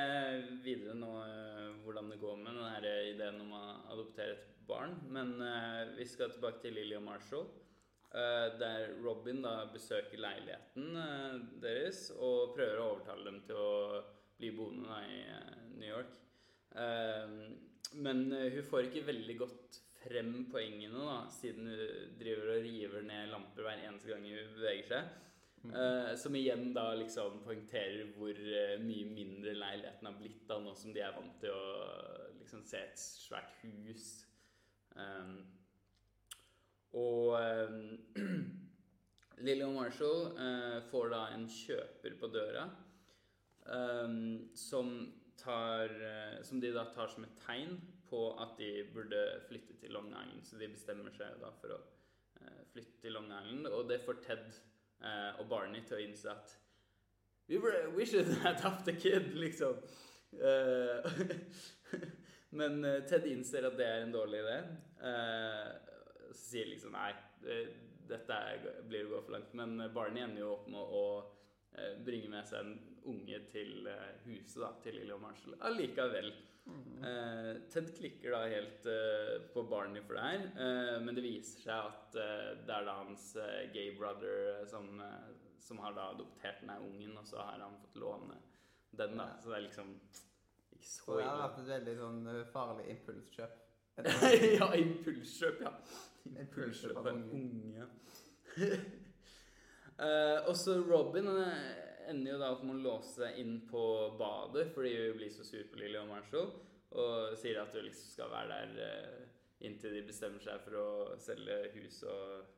videre 0.60 0.92
nå 0.92 1.10
eh, 1.24 1.68
hvordan 1.80 2.10
det 2.12 2.18
går 2.20 2.34
med 2.36 2.52
denne 2.52 2.90
ideen 3.08 3.38
om 3.40 3.54
å 3.56 3.60
adoptere 3.94 4.34
et 4.34 4.50
barn. 4.68 4.92
Men 5.08 5.30
uh, 5.40 5.88
vi 5.96 6.04
skal 6.04 6.34
tilbake 6.34 6.60
til 6.60 6.76
Lily 6.76 6.98
og 6.98 7.06
Marshall. 7.06 7.46
uh, 8.12 8.52
der 8.60 8.92
Robin 9.00 9.40
da 9.40 9.54
besøker 9.72 10.20
leiligheten 10.20 10.98
uh, 11.00 11.40
deres 11.64 12.10
og 12.12 12.52
prøver 12.58 12.82
å 12.82 12.90
overtale 12.90 13.24
dem 13.30 13.40
til 13.48 13.56
å 13.56 14.02
bli 14.36 14.52
boende 14.52 14.90
da, 14.90 15.00
i 15.00 15.78
New 15.78 15.88
York. 15.88 16.12
Men 18.04 18.22
hun 18.32 18.64
får 18.68 18.90
ikke 18.90 19.06
veldig 19.06 19.34
godt 19.40 19.80
frem 20.02 20.32
poengene, 20.52 21.08
da, 21.08 21.18
siden 21.32 21.72
hun 21.72 22.16
driver 22.20 22.52
og 22.58 22.64
river 22.68 23.04
ned 23.08 23.32
lamper 23.32 23.64
hver 23.64 23.84
eneste 23.88 24.12
gang 24.12 24.28
hun 24.28 24.56
beveger 24.58 24.88
seg. 24.92 25.12
Eh, 25.62 26.14
som 26.18 26.34
igjen 26.34 26.72
da 26.74 26.88
liksom 26.98 27.38
poengterer 27.44 28.08
hvor 28.16 28.34
uh, 28.34 28.80
mye 28.82 29.06
mindre 29.06 29.54
leiligheten 29.54 30.08
har 30.08 30.16
blitt 30.18 30.42
da 30.48 30.56
nå 30.58 30.72
som 30.74 30.90
de 30.94 31.04
er 31.04 31.14
vant 31.14 31.36
til 31.38 31.54
å 31.54 31.76
liksom 32.40 32.64
se 32.66 32.80
et 32.82 32.98
svært 32.98 33.54
hus. 33.62 34.08
Um, 34.98 35.36
og 36.98 37.38
um, 37.38 38.50
Lily 39.46 39.64
og 39.64 39.76
Marshall 39.78 40.32
uh, 40.34 40.78
får 40.90 41.14
da 41.14 41.22
en 41.36 41.46
kjøper 41.48 42.18
på 42.20 42.32
døra 42.34 42.66
um, 43.70 44.50
som 44.58 44.92
tar 45.42 45.90
eh, 46.02 46.42
Som 46.42 46.60
de 46.60 46.70
da 46.74 46.84
tar 46.94 47.08
som 47.10 47.24
et 47.26 47.38
tegn 47.46 47.78
på 48.10 48.20
at 48.42 48.58
de 48.58 48.84
burde 48.92 49.22
flytte 49.48 49.78
til 49.80 49.94
Long 49.96 50.10
Island. 50.10 50.44
Så 50.44 50.58
de 50.60 50.68
bestemmer 50.68 51.14
seg 51.16 51.38
da 51.40 51.48
for 51.60 51.74
å 51.74 51.78
eh, 52.40 52.60
flytte 52.74 53.00
til 53.00 53.16
Long 53.16 53.30
Island, 53.32 53.70
og 53.72 53.88
det 53.88 54.02
får 54.04 54.20
Ted 54.26 54.44
eh, 55.02 55.40
og 55.40 55.48
Barney 55.50 55.84
til 55.86 55.98
å 55.98 56.02
innse 56.06 56.32
at 56.32 56.58
We, 57.50 57.58
were, 57.58 57.90
we 57.96 58.06
should 58.06 58.28
adopt 58.46 58.88
a 58.88 58.92
kid, 58.92 59.34
liksom. 59.34 59.74
Eh, 60.32 61.10
men 62.58 62.84
eh, 62.84 63.02
Ted 63.08 63.26
innser 63.28 63.66
at 63.68 63.76
det 63.76 63.88
er 63.88 64.04
en 64.04 64.14
dårlig 64.14 64.40
idé. 64.44 64.58
Eh, 65.02 65.72
så 66.32 66.38
sier 66.38 66.70
liksom 66.70 66.94
nei, 66.96 67.10
dette 68.08 68.38
er, 68.38 68.62
blir 68.88 69.04
å 69.08 69.16
gå 69.16 69.20
for 69.26 69.34
langt. 69.36 69.52
Men 69.58 69.76
Barney 69.92 70.24
ender 70.24 70.44
jo 70.46 70.54
opp 70.54 70.70
med 70.72 70.80
å 70.80 71.04
eh, 71.18 71.41
bringe 72.04 72.28
med 72.32 72.48
seg 72.48 72.64
en 72.66 72.74
unge 73.08 73.38
til 73.52 73.86
eh, 73.90 74.08
huset, 74.26 74.58
da, 74.62 74.72
til 74.84 74.98
Lille 75.00 75.14
og 75.16 75.22
Marshall. 75.24 75.56
Allikevel. 75.68 76.32
Eh, 77.02 77.56
Ted 77.72 77.88
klikker 77.96 78.34
da 78.36 78.42
helt 78.46 78.86
eh, 78.86 79.38
på 79.54 79.64
Barney 79.66 80.02
for 80.06 80.18
det 80.18 80.26
her, 80.28 80.44
eh, 80.66 80.98
men 81.02 81.16
det 81.18 81.24
viser 81.24 81.64
seg 81.64 81.88
at 81.88 82.18
eh, 82.22 82.50
det 82.62 82.76
er 82.76 82.86
da 82.86 82.98
hans 83.00 83.32
eh, 83.40 83.64
gay 83.74 83.96
brother 83.98 84.52
eh, 84.52 84.62
som, 84.70 84.92
eh, 85.02 85.32
som 85.62 85.82
har 85.82 85.96
da 85.98 86.12
adoptert 86.12 86.62
den 86.62 86.70
her 86.70 86.84
ungen, 86.86 87.16
og 87.18 87.26
så 87.26 87.42
har 87.42 87.58
han 87.64 87.80
fått 87.82 87.98
låne 88.02 88.38
den, 88.92 89.18
da. 89.18 89.32
Så 89.42 89.50
det 89.50 89.58
er 89.58 89.66
liksom 89.66 89.92
ikke 90.76 90.88
så 90.92 91.18
ille. 91.18 91.24
det 91.24 91.28
har 91.32 91.42
vært 91.42 91.60
et 91.64 91.70
veldig 91.74 91.98
sånn 92.04 92.22
eh, 92.36 92.42
farlig 92.54 92.88
impulskjøp. 92.94 93.60
ja, 94.60 94.72
impulskjøp, 94.78 95.66
ja. 95.66 95.76
Impulskjøp 96.30 97.02
av 97.02 97.10
en 97.10 97.24
unge. 97.42 97.90
Eh, 99.98 100.38
og 100.48 100.56
så 100.56 100.78
Robin 100.80 101.28
ender 102.08 102.34
jo 102.34 102.40
da 102.40 102.52
opp 102.54 102.64
med 102.66 102.78
å 102.78 102.84
låse 102.86 103.28
inn 103.40 103.60
på 103.68 103.82
badet 104.18 104.68
fordi 104.74 104.94
hun 104.96 105.18
blir 105.18 105.32
så 105.32 105.44
sur 105.46 105.64
på 105.70 105.80
Lily 105.80 106.00
og 106.00 106.10
Marshall, 106.10 106.48
og 106.98 107.36
sier 107.40 107.60
at 107.62 107.76
hun 107.76 107.86
liksom 107.86 108.10
skal 108.12 108.32
være 108.32 108.56
der 108.56 108.72
uh, 108.82 109.28
inntil 109.64 109.94
de 109.96 110.02
bestemmer 110.08 110.42
seg 110.44 110.60
for 110.64 110.76
å 110.76 110.88
selge 111.22 111.56
hus 111.76 112.02
og, 112.10 112.50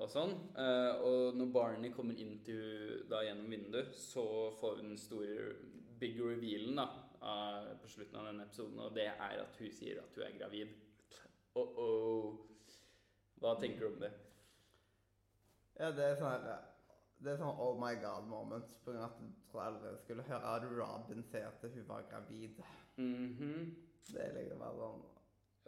og 0.00 0.10
sånn. 0.10 0.32
Uh, 0.56 1.04
og 1.06 1.38
når 1.38 1.52
Barney 1.54 1.92
kommer 1.94 2.18
inn 2.18 2.38
til 2.46 2.58
hun 2.58 3.04
da 3.12 3.22
gjennom 3.26 3.52
vinduet, 3.52 3.92
så 3.94 4.24
får 4.58 4.80
hun 4.80 4.94
den 4.94 5.02
store 5.02 5.52
big 6.00 6.18
revealen 6.22 6.78
da, 6.80 6.88
av, 7.22 7.72
på 7.82 7.92
slutten 7.92 8.18
av 8.20 8.30
denne 8.30 8.46
episoden, 8.48 8.82
og 8.82 8.94
det 8.96 9.10
er 9.12 9.42
at 9.42 9.60
hun 9.62 9.74
sier 9.74 10.00
at 10.02 10.18
hun 10.18 10.26
er 10.26 10.38
gravid. 10.38 10.74
Oh-oh. 11.58 12.38
Hva 13.38 13.54
tenker 13.60 13.84
du 13.84 13.92
om 13.92 14.02
det? 14.02 14.10
Ja, 15.78 15.90
det 15.94 16.04
er 16.04 16.16
sånn 16.18 16.48
Det 17.18 17.32
er 17.32 17.38
sånn 17.40 17.60
oh 17.62 17.78
my 17.78 17.94
god 18.02 18.26
moment. 18.30 18.74
På 18.84 18.92
grunn 18.92 19.02
av 19.02 19.12
at 19.12 19.22
jeg 19.22 19.50
tror 19.50 19.64
aldri 19.64 19.92
jeg 19.92 20.02
skulle 20.04 20.26
høre 20.28 20.54
at 20.56 20.66
Robin 20.70 21.24
si 21.26 21.42
at 21.42 21.62
hun 21.62 21.86
var 21.88 22.06
gravid. 22.10 22.60
Mhm. 22.96 23.54
Det 24.08 24.24
er 24.24 24.36
liksom 24.36 24.58
bare 24.64 24.76
sånn 24.82 25.06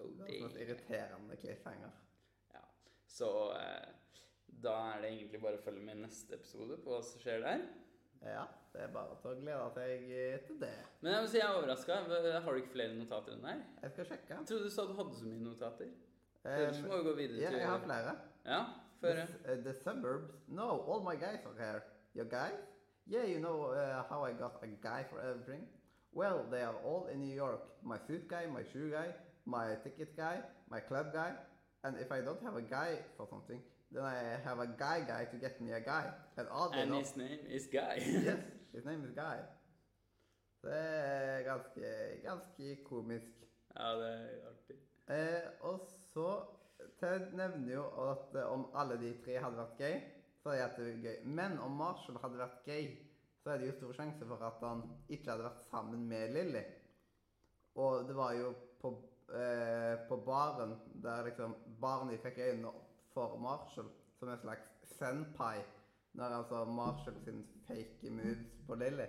Oh, 0.00 0.12
det 0.16 0.26
er 0.30 0.38
sånn 0.40 0.54
irriterende 0.62 1.36
cliffhanger. 1.36 1.90
Ja. 2.54 2.62
Så 3.04 3.28
eh, 3.52 3.90
da 4.64 4.76
er 4.94 5.02
det 5.02 5.10
egentlig 5.10 5.40
bare 5.42 5.58
å 5.58 5.64
følge 5.64 5.82
med 5.84 5.98
i 5.98 6.04
neste 6.06 6.38
episode 6.38 6.78
på 6.80 6.94
hva 6.94 7.02
som 7.04 7.20
skjer 7.20 7.42
der. 7.44 7.66
Ja, 8.24 8.46
det 8.72 8.82
er 8.84 8.90
bare 8.94 9.16
til 9.20 9.32
å 9.32 9.38
glede 9.40 9.66
seg 9.76 10.10
eh, 10.12 10.38
til 10.46 10.58
det. 10.60 10.72
Men 11.00 11.14
jeg 11.14 11.24
må 11.24 11.30
si 11.32 11.40
jeg 11.40 11.46
er 11.46 11.58
overraska. 11.58 11.98
Har 12.46 12.56
du 12.56 12.62
ikke 12.62 12.74
flere 12.74 12.96
notater 12.96 13.36
enn 13.36 13.44
deg? 13.44 13.62
Jeg 13.84 13.94
skal 13.94 14.08
sjekke. 14.12 14.38
Jeg 14.38 14.48
trodde 14.50 14.70
du 14.70 14.74
sa 14.74 14.86
du 14.88 14.94
hadde 14.98 15.18
så 15.20 15.28
mye 15.28 15.44
notater. 15.44 15.92
Eh, 16.40 16.56
Ellers 16.56 16.82
må 16.84 16.96
vi 16.96 17.08
gå 17.10 17.16
videre 17.20 17.44
ja, 17.44 17.52
til 17.52 17.60
jeg 17.60 17.72
har 17.74 17.84
flere. 17.84 18.16
Ja, 18.48 18.60
føre. 19.00 19.26
The, 19.26 19.52
uh, 19.52 19.64
the 19.64 19.74
suburbs. 19.84 20.32
No, 20.48 20.68
all 20.90 21.00
my 21.10 21.16
guys 21.26 21.40
are 21.48 21.56
here. 21.64 21.80
Your 22.14 22.28
guys? 22.38 22.58
Yeah, 23.06 23.24
you 23.32 23.38
know 23.46 23.58
uh, 23.80 24.02
how 24.10 24.20
I 24.28 24.32
got 24.32 24.54
a 24.62 24.66
guy 24.88 25.04
for 25.10 25.18
everything? 25.28 25.62
Well, 26.12 26.38
they 26.50 26.62
are 26.62 26.78
all 26.84 27.04
in 27.12 27.20
New 27.20 27.34
York. 27.44 27.62
My 27.82 27.98
suit 28.06 28.28
guy, 28.28 28.44
my 28.46 28.64
shoe 28.72 28.90
guy, 28.90 29.08
my 29.46 29.66
ticket 29.84 30.16
guy, 30.16 30.36
my 30.70 30.80
club 30.80 31.06
guy. 31.12 31.32
And 31.84 31.96
if 32.04 32.12
I 32.12 32.20
don't 32.20 32.42
have 32.42 32.56
a 32.56 32.62
guy 32.62 32.90
for 33.16 33.26
something, 33.30 33.60
then 33.92 34.04
I 34.04 34.16
have 34.44 34.58
a 34.58 34.66
guy 34.66 34.98
guy 35.12 35.24
to 35.32 35.36
get 35.36 35.60
me 35.60 35.72
a 35.72 35.80
guy. 35.80 36.06
And 36.36 36.46
all 36.48 36.70
And 36.72 36.94
his 36.94 37.16
name 37.16 37.40
is 37.48 37.66
Guy. 37.66 37.96
yes, 38.26 38.38
his 38.74 38.84
name 38.84 39.02
is 39.04 39.12
Guy. 39.14 39.38
Det 40.62 40.72
er 40.76 41.42
ganske, 41.42 41.82
ganske 42.22 42.84
komisk. 42.84 43.32
ja, 43.78 43.88
det 44.00 44.10
er 44.12 44.48
artig. 44.50 44.76
Eh, 45.08 45.50
og 45.60 45.80
så 46.12 46.42
Ted 47.00 47.30
nevner 47.36 47.72
jo 47.74 47.84
at 48.10 48.34
eh, 48.36 48.48
om 48.52 48.66
alle 48.76 48.98
de 49.00 49.14
tre 49.24 49.38
hadde 49.40 49.56
vært 49.56 49.78
gay, 49.78 50.00
så 50.42 50.54
er 50.56 50.74
det 50.76 50.90
gøy. 51.04 51.16
Men 51.24 51.58
om 51.64 51.78
Marshall 51.80 52.20
hadde 52.22 52.40
vært 52.40 52.60
gay, 52.66 52.90
så 53.40 53.52
er 53.52 53.60
det 53.60 53.70
jo 53.70 53.76
stor 53.78 53.96
sjanse 54.00 54.28
for 54.28 54.44
at 54.44 54.60
han 54.64 54.82
ikke 55.08 55.30
hadde 55.32 55.46
vært 55.46 55.64
sammen 55.70 56.04
med 56.08 56.34
Lily. 56.36 56.62
Og 57.80 58.04
det 58.08 58.16
var 58.16 58.34
jo 58.36 58.52
på, 58.82 58.92
eh, 59.32 59.96
på 60.08 60.20
baren 60.26 60.76
der 61.04 61.24
liksom 61.28 61.56
barna 61.80 62.16
fikk 62.20 62.38
øynene 62.38 62.68
opp 62.68 62.86
for 63.14 63.38
Marshall 63.40 63.88
som 64.18 64.28
en 64.28 64.42
slags 64.44 64.68
senpai. 64.98 65.64
Når 66.18 66.36
altså 66.40 66.64
Marshall 66.64 67.16
sin 67.24 67.44
fake 67.68 68.10
moves 68.10 68.46
på 68.66 68.74
Lily. 68.74 69.06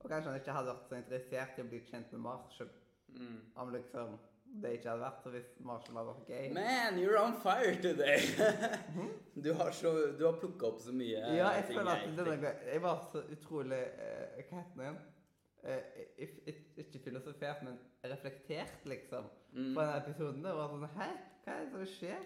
Og 0.00 0.10
kanskje 0.10 0.32
han 0.32 0.40
ikke 0.40 0.56
hadde 0.56 0.72
vært 0.74 0.88
så 0.88 0.98
interessert 0.98 1.58
i 1.58 1.62
å 1.62 1.68
bli 1.70 1.84
kjent 1.88 2.12
med 2.12 2.24
Marshall 2.28 2.72
Mm. 3.12 3.40
om 3.54 3.72
liksom 3.72 4.18
det 4.60 4.72
ikke 4.76 4.88
hadde 4.90 5.00
vært 5.06 5.28
hvis 5.32 5.46
Marshall 5.64 5.96
hadde 5.96 6.10
vært 6.12 6.26
gay. 6.28 6.48
Man, 6.52 6.98
you're 7.00 7.16
on 7.22 7.32
fire 7.40 7.72
today! 7.80 8.18
du 9.44 9.52
har, 9.56 9.70
så, 9.72 9.92
du 10.18 10.26
har 10.26 10.36
plukka 10.42 10.66
opp 10.68 10.80
så 10.84 10.92
mye 10.92 11.22
ja, 11.38 11.48
jeg 11.56 11.64
ting 11.70 11.78
føler 11.78 11.92
at 11.96 12.18
denne 12.18 12.52
Jeg 12.68 12.82
var 12.84 13.00
så 13.12 13.22
utrolig 13.32 13.80
uh, 13.96 14.42
Hva 14.50 14.60
heter 14.60 14.76
det 14.76 14.84
igjen? 14.84 15.00
Ik- 16.52 16.78
ikke 16.82 17.00
filosofert, 17.04 17.62
men 17.62 17.78
reflektert, 18.04 18.84
liksom, 18.84 19.24
Mm. 19.52 19.74
på 19.76 19.80
denne 19.82 19.96
episoden. 20.00 20.38
Det 20.44 20.52
var 20.56 20.68
sånn 20.72 20.86
Hæ? 20.96 21.06
Hva 21.44 21.52
er 21.52 21.64
det 21.64 21.72
som 21.72 21.86
skjer? 21.96 22.22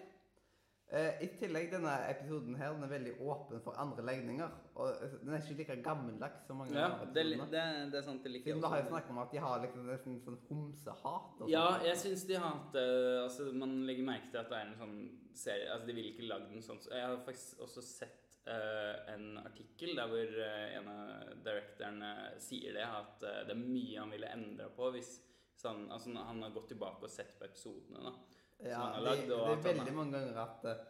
Eh, 0.87 1.17
I 1.19 1.27
tillegg, 1.35 1.65
denne 1.67 1.93
episoden 2.07 2.55
her, 2.55 2.71
den 2.71 2.85
er 2.85 2.91
veldig 2.93 3.13
åpen 3.19 3.59
for 3.63 3.75
andre 3.81 4.05
legninger. 4.07 4.53
Og 4.79 5.01
eh, 5.03 5.15
den 5.19 5.33
er 5.35 5.41
ikke 5.41 5.57
like 5.59 5.75
gammeldags 5.83 6.45
som 6.47 6.61
mange 6.61 6.77
Ja, 6.77 6.85
andre 6.93 7.09
det, 7.11 7.25
det, 7.51 7.63
det 7.91 7.99
er 7.99 8.05
sant. 8.05 8.21
Det 8.23 8.31
liker 8.31 8.53
Siden 8.53 8.63
vi 8.63 8.69
har 8.71 8.79
jo 8.79 8.85
snakket 8.93 9.11
om 9.11 9.19
at 9.25 9.33
de 9.33 9.41
har 9.43 9.65
liksom 9.65 9.89
nesten 9.89 10.21
sånn 10.23 10.37
homsehat. 10.47 11.43
Ja, 11.51 11.65
sånt. 11.73 11.87
jeg 11.89 11.99
syns 12.05 12.23
de 12.29 12.39
hatt 12.45 12.79
eh, 12.79 13.17
Altså, 13.25 13.49
man 13.51 13.75
legger 13.89 14.07
merke 14.07 14.31
til 14.31 14.39
at 14.39 14.53
det 14.53 14.61
er 14.61 14.69
en 14.69 14.79
sånn 14.79 14.95
serie 15.35 15.67
Altså, 15.73 15.89
de 15.89 15.97
ville 15.99 16.13
ikke 16.13 16.31
lagd 16.31 16.47
den 16.53 16.63
sånn 16.63 16.79
Jeg 16.87 17.03
har 17.03 17.19
faktisk 17.27 17.67
også 17.67 17.83
sett 17.83 18.39
uh, 18.47 18.95
en 19.11 19.41
artikkel 19.43 19.91
der 19.97 20.07
hvor 20.07 20.39
uh, 20.39 20.65
en 20.77 20.91
av 20.93 21.35
directorene 21.43 22.13
sier 22.41 22.79
det, 22.79 22.87
at 22.87 23.27
uh, 23.27 23.41
det 23.43 23.57
er 23.57 23.59
mye 23.59 23.99
han 23.99 24.13
ville 24.15 24.31
endra 24.39 24.69
på 24.71 24.93
hvis 24.95 25.17
sånn, 25.57 25.87
altså, 25.91 26.13
han 26.15 26.41
har 26.45 26.55
gått 26.55 26.71
tilbake 26.71 27.03
og 27.03 27.11
sett 27.11 27.35
på 27.35 27.47
episodene, 27.49 28.07
da. 28.07 28.36
Ja, 28.65 28.77
han 28.77 28.93
har 28.93 29.01
det, 29.01 29.09
lagd, 29.09 29.27
det 29.29 29.51
er 29.53 29.65
veldig 29.67 29.93
mange 29.93 30.17
ganger 30.17 30.39
at 30.43 30.65
eh, 30.71 30.85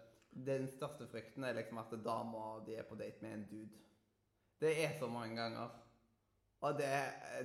den 0.48 0.68
største 0.72 1.08
frykten 1.12 1.44
er 1.44 1.58
liksom 1.58 1.82
at 1.82 1.98
damer 2.06 2.62
de 2.68 2.78
er 2.78 2.88
på 2.88 2.96
date 3.00 3.24
med 3.26 3.34
en 3.34 3.48
dude. 3.50 3.84
Det 4.62 4.72
er 4.86 4.96
så 5.00 5.10
mange 5.12 5.36
ganger. 5.38 5.74
Og 6.66 6.78
det, 6.78 6.94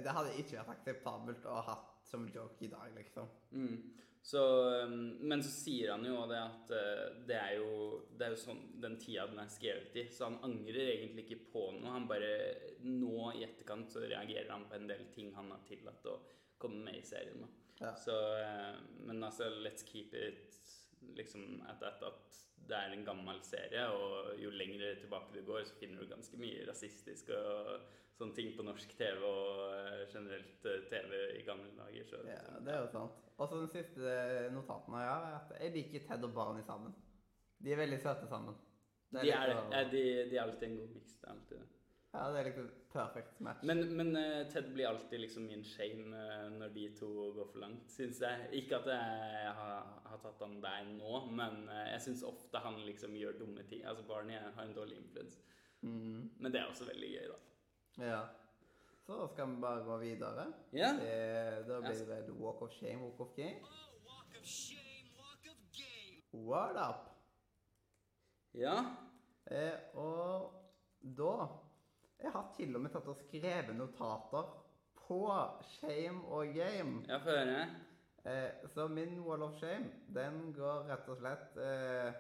det 0.05 0.15
hadde 0.17 0.37
ikke 0.41 0.61
vært 0.61 0.79
akseptabelt 0.79 1.49
å 1.49 1.59
ha 1.59 1.65
hatt 1.75 2.07
som 2.09 2.25
joke 2.33 2.65
i 2.65 2.71
dag, 2.73 2.93
liksom. 2.97 3.29
Mm. 3.51 3.77
Så, 4.23 4.43
um, 4.85 5.09
men 5.19 5.43
så 5.43 5.51
sier 5.51 5.91
han 5.91 6.05
jo 6.07 6.21
det 6.31 6.39
at 6.39 6.71
eh, 6.77 7.07
det 7.27 7.39
er 7.41 7.57
jo, 7.59 7.73
det 8.15 8.29
er 8.29 8.35
jo 8.37 8.43
sånn 8.45 8.61
den 8.85 8.95
tida 9.03 9.25
den 9.27 9.41
er 9.43 9.51
skrevet 9.51 9.97
i, 9.99 10.05
så 10.15 10.29
han 10.29 10.39
angrer 10.47 10.93
egentlig 10.93 11.27
ikke 11.27 11.51
på 11.57 11.65
noe. 11.75 11.97
Han 11.97 12.07
bare 12.11 12.37
Nå 12.87 13.33
i 13.35 13.43
etterkant 13.47 13.91
så 13.91 14.05
reagerer 14.05 14.51
han 14.51 14.69
på 14.71 14.79
en 14.79 14.87
del 14.91 15.05
ting 15.15 15.33
han 15.35 15.51
har 15.51 15.67
tillatt 15.67 16.07
å 16.11 16.17
komme 16.63 16.85
med 16.87 17.01
i 17.01 17.05
serien. 17.07 17.43
Da. 17.43 17.51
Ja. 17.83 17.95
Så, 17.99 18.17
eh, 18.39 18.75
men 19.07 19.23
altså, 19.25 19.51
let's 19.65 19.85
keep 19.87 20.15
it 20.15 20.61
liksom 21.19 21.63
at, 21.69 21.83
at, 21.83 22.03
at 22.07 22.39
det 22.69 22.79
er 22.79 22.95
en 22.95 23.05
gammel 23.05 23.41
serie, 23.43 23.89
og 23.91 24.39
jo 24.39 24.53
lenger 24.55 24.95
tilbake 25.01 25.35
du 25.35 25.43
går, 25.47 25.65
så 25.67 25.75
finner 25.81 26.03
du 26.03 26.13
ganske 26.13 26.39
mye 26.39 26.63
rasistisk 26.69 27.33
og 27.35 27.83
sånne 28.19 28.37
ting 28.37 28.53
på 28.57 28.65
norsk 28.67 28.93
TV 28.97 29.25
og 29.27 29.63
eh, 29.75 30.05
generelt 30.13 30.69
eh, 30.71 30.85
TV 30.91 31.17
i 31.41 31.45
gamle 31.47 31.73
dager. 31.79 32.07
Så, 32.07 32.23
Ja, 32.29 32.43
det 32.63 32.75
er 32.75 32.85
jo 32.85 32.91
sant. 32.93 33.19
Og 33.37 33.49
så 33.49 33.59
den 33.59 33.73
siste 33.73 34.17
notaten 34.55 34.95
jeg 34.95 35.09
har, 35.09 35.27
er 35.27 35.39
at 35.41 35.55
jeg 35.59 35.75
liker 35.77 36.07
Ted 36.07 36.29
og 36.29 36.35
Barney 36.37 36.63
sammen. 36.67 36.95
De 37.63 37.73
er 37.73 37.81
veldig 37.81 37.99
søte 38.03 38.29
sammen. 38.31 38.55
Det 39.13 39.27
De 39.27 39.31
er, 39.35 39.55
er, 39.73 39.91
de, 39.91 40.03
de 40.31 40.37
er 40.37 40.43
alltid 40.45 40.69
en 40.69 40.77
god 40.79 40.93
miks. 40.95 41.17
Det 41.19 41.29
er 41.29 41.35
alltid 41.35 41.57
det. 41.59 41.69
Ja, 42.13 42.27
det 42.29 42.41
er 42.41 42.49
liksom 42.51 42.67
perfekt 42.93 43.39
match. 43.41 43.63
Men, 43.65 43.79
men 43.97 44.17
eh, 44.17 44.43
Ted 44.53 44.67
blir 44.75 44.89
alltid 44.91 45.21
liksom 45.21 45.47
min 45.49 45.63
shame 45.65 46.13
eh, 46.13 46.51
når 46.53 46.75
de 46.75 46.85
to 46.99 47.09
går 47.33 47.49
for 47.55 47.63
langt, 47.63 47.87
syns 47.89 48.21
jeg. 48.21 48.51
Ikke 48.61 48.83
at 48.83 48.91
jeg 48.93 49.55
har, 49.57 49.87
har 50.11 50.21
tatt 50.21 50.45
han 50.45 50.59
der 50.61 50.91
nå, 50.91 51.23
men 51.33 51.63
eh, 51.73 51.87
jeg 51.95 52.05
syns 52.09 52.27
ofte 52.29 52.61
han 52.61 52.77
liksom 52.85 53.17
gjør 53.17 53.39
dumme 53.41 53.65
ting. 53.71 53.87
Altså 53.89 54.05
Barney 54.09 54.37
har 54.37 54.61
en 54.67 54.77
dårlig 54.77 55.01
influens. 55.01 55.41
Mhm. 55.81 56.29
Men 56.39 56.53
det 56.53 56.61
er 56.61 56.69
også 56.69 56.91
veldig 56.91 57.11
gøy, 57.15 57.33
da. 57.33 57.41
Ja. 58.05 58.21
Så 59.07 59.27
skal 59.33 59.49
vi 59.51 59.57
bare 59.65 59.83
gå 59.89 59.97
videre. 60.05 60.47
Ja. 60.77 60.93
Det, 61.01 61.17
da 61.69 61.81
blir 61.81 61.97
det 61.97 62.09
vel 62.13 62.31
Walk 62.45 62.63
of 62.63 62.77
Shame, 62.77 63.01
Walk 63.03 63.21
of 63.21 63.33
Game. 63.37 63.65
Walk 64.05 64.37
of 64.37 64.47
shame, 64.47 65.09
walk 65.17 65.49
of 65.49 65.59
game. 65.81 66.21
What 66.45 66.77
up? 66.77 67.09
Ja. 68.55 68.77
Eh, 69.51 69.97
og 69.97 70.53
da 71.03 71.35
Jeg 72.23 72.31
har 72.31 72.51
til 72.57 72.77
og 72.77 72.85
med 72.85 72.93
tatt 72.95 73.09
og 73.11 73.19
skrevet 73.19 73.75
notater 73.77 74.51
på 75.07 75.23
shame 75.77 76.23
og 76.31 76.53
game. 76.55 77.01
Ja, 77.09 77.19
få 77.19 77.35
høre. 77.35 77.65
Eh, 78.25 78.69
så 78.71 78.87
min 78.89 79.17
wall 79.27 79.43
of 79.43 79.57
shame, 79.59 79.91
den 80.15 80.53
går 80.55 80.87
rett 80.91 81.09
og 81.11 81.19
slett 81.19 81.57
eh, 81.59 82.13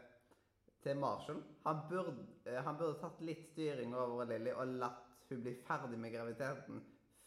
til 0.82 0.98
Marshall. 0.98 1.42
Han 1.66 1.84
burde, 1.90 2.16
eh, 2.46 2.58
han 2.66 2.78
burde 2.78 2.98
tatt 2.98 3.20
litt 3.22 3.44
styring 3.52 3.94
over 3.94 4.26
Lilly 4.26 4.50
og 4.56 4.74
latt 4.82 5.28
hun 5.30 5.44
bli 5.44 5.54
ferdig 5.66 5.98
med 5.98 6.12
graviditeten 6.16 6.82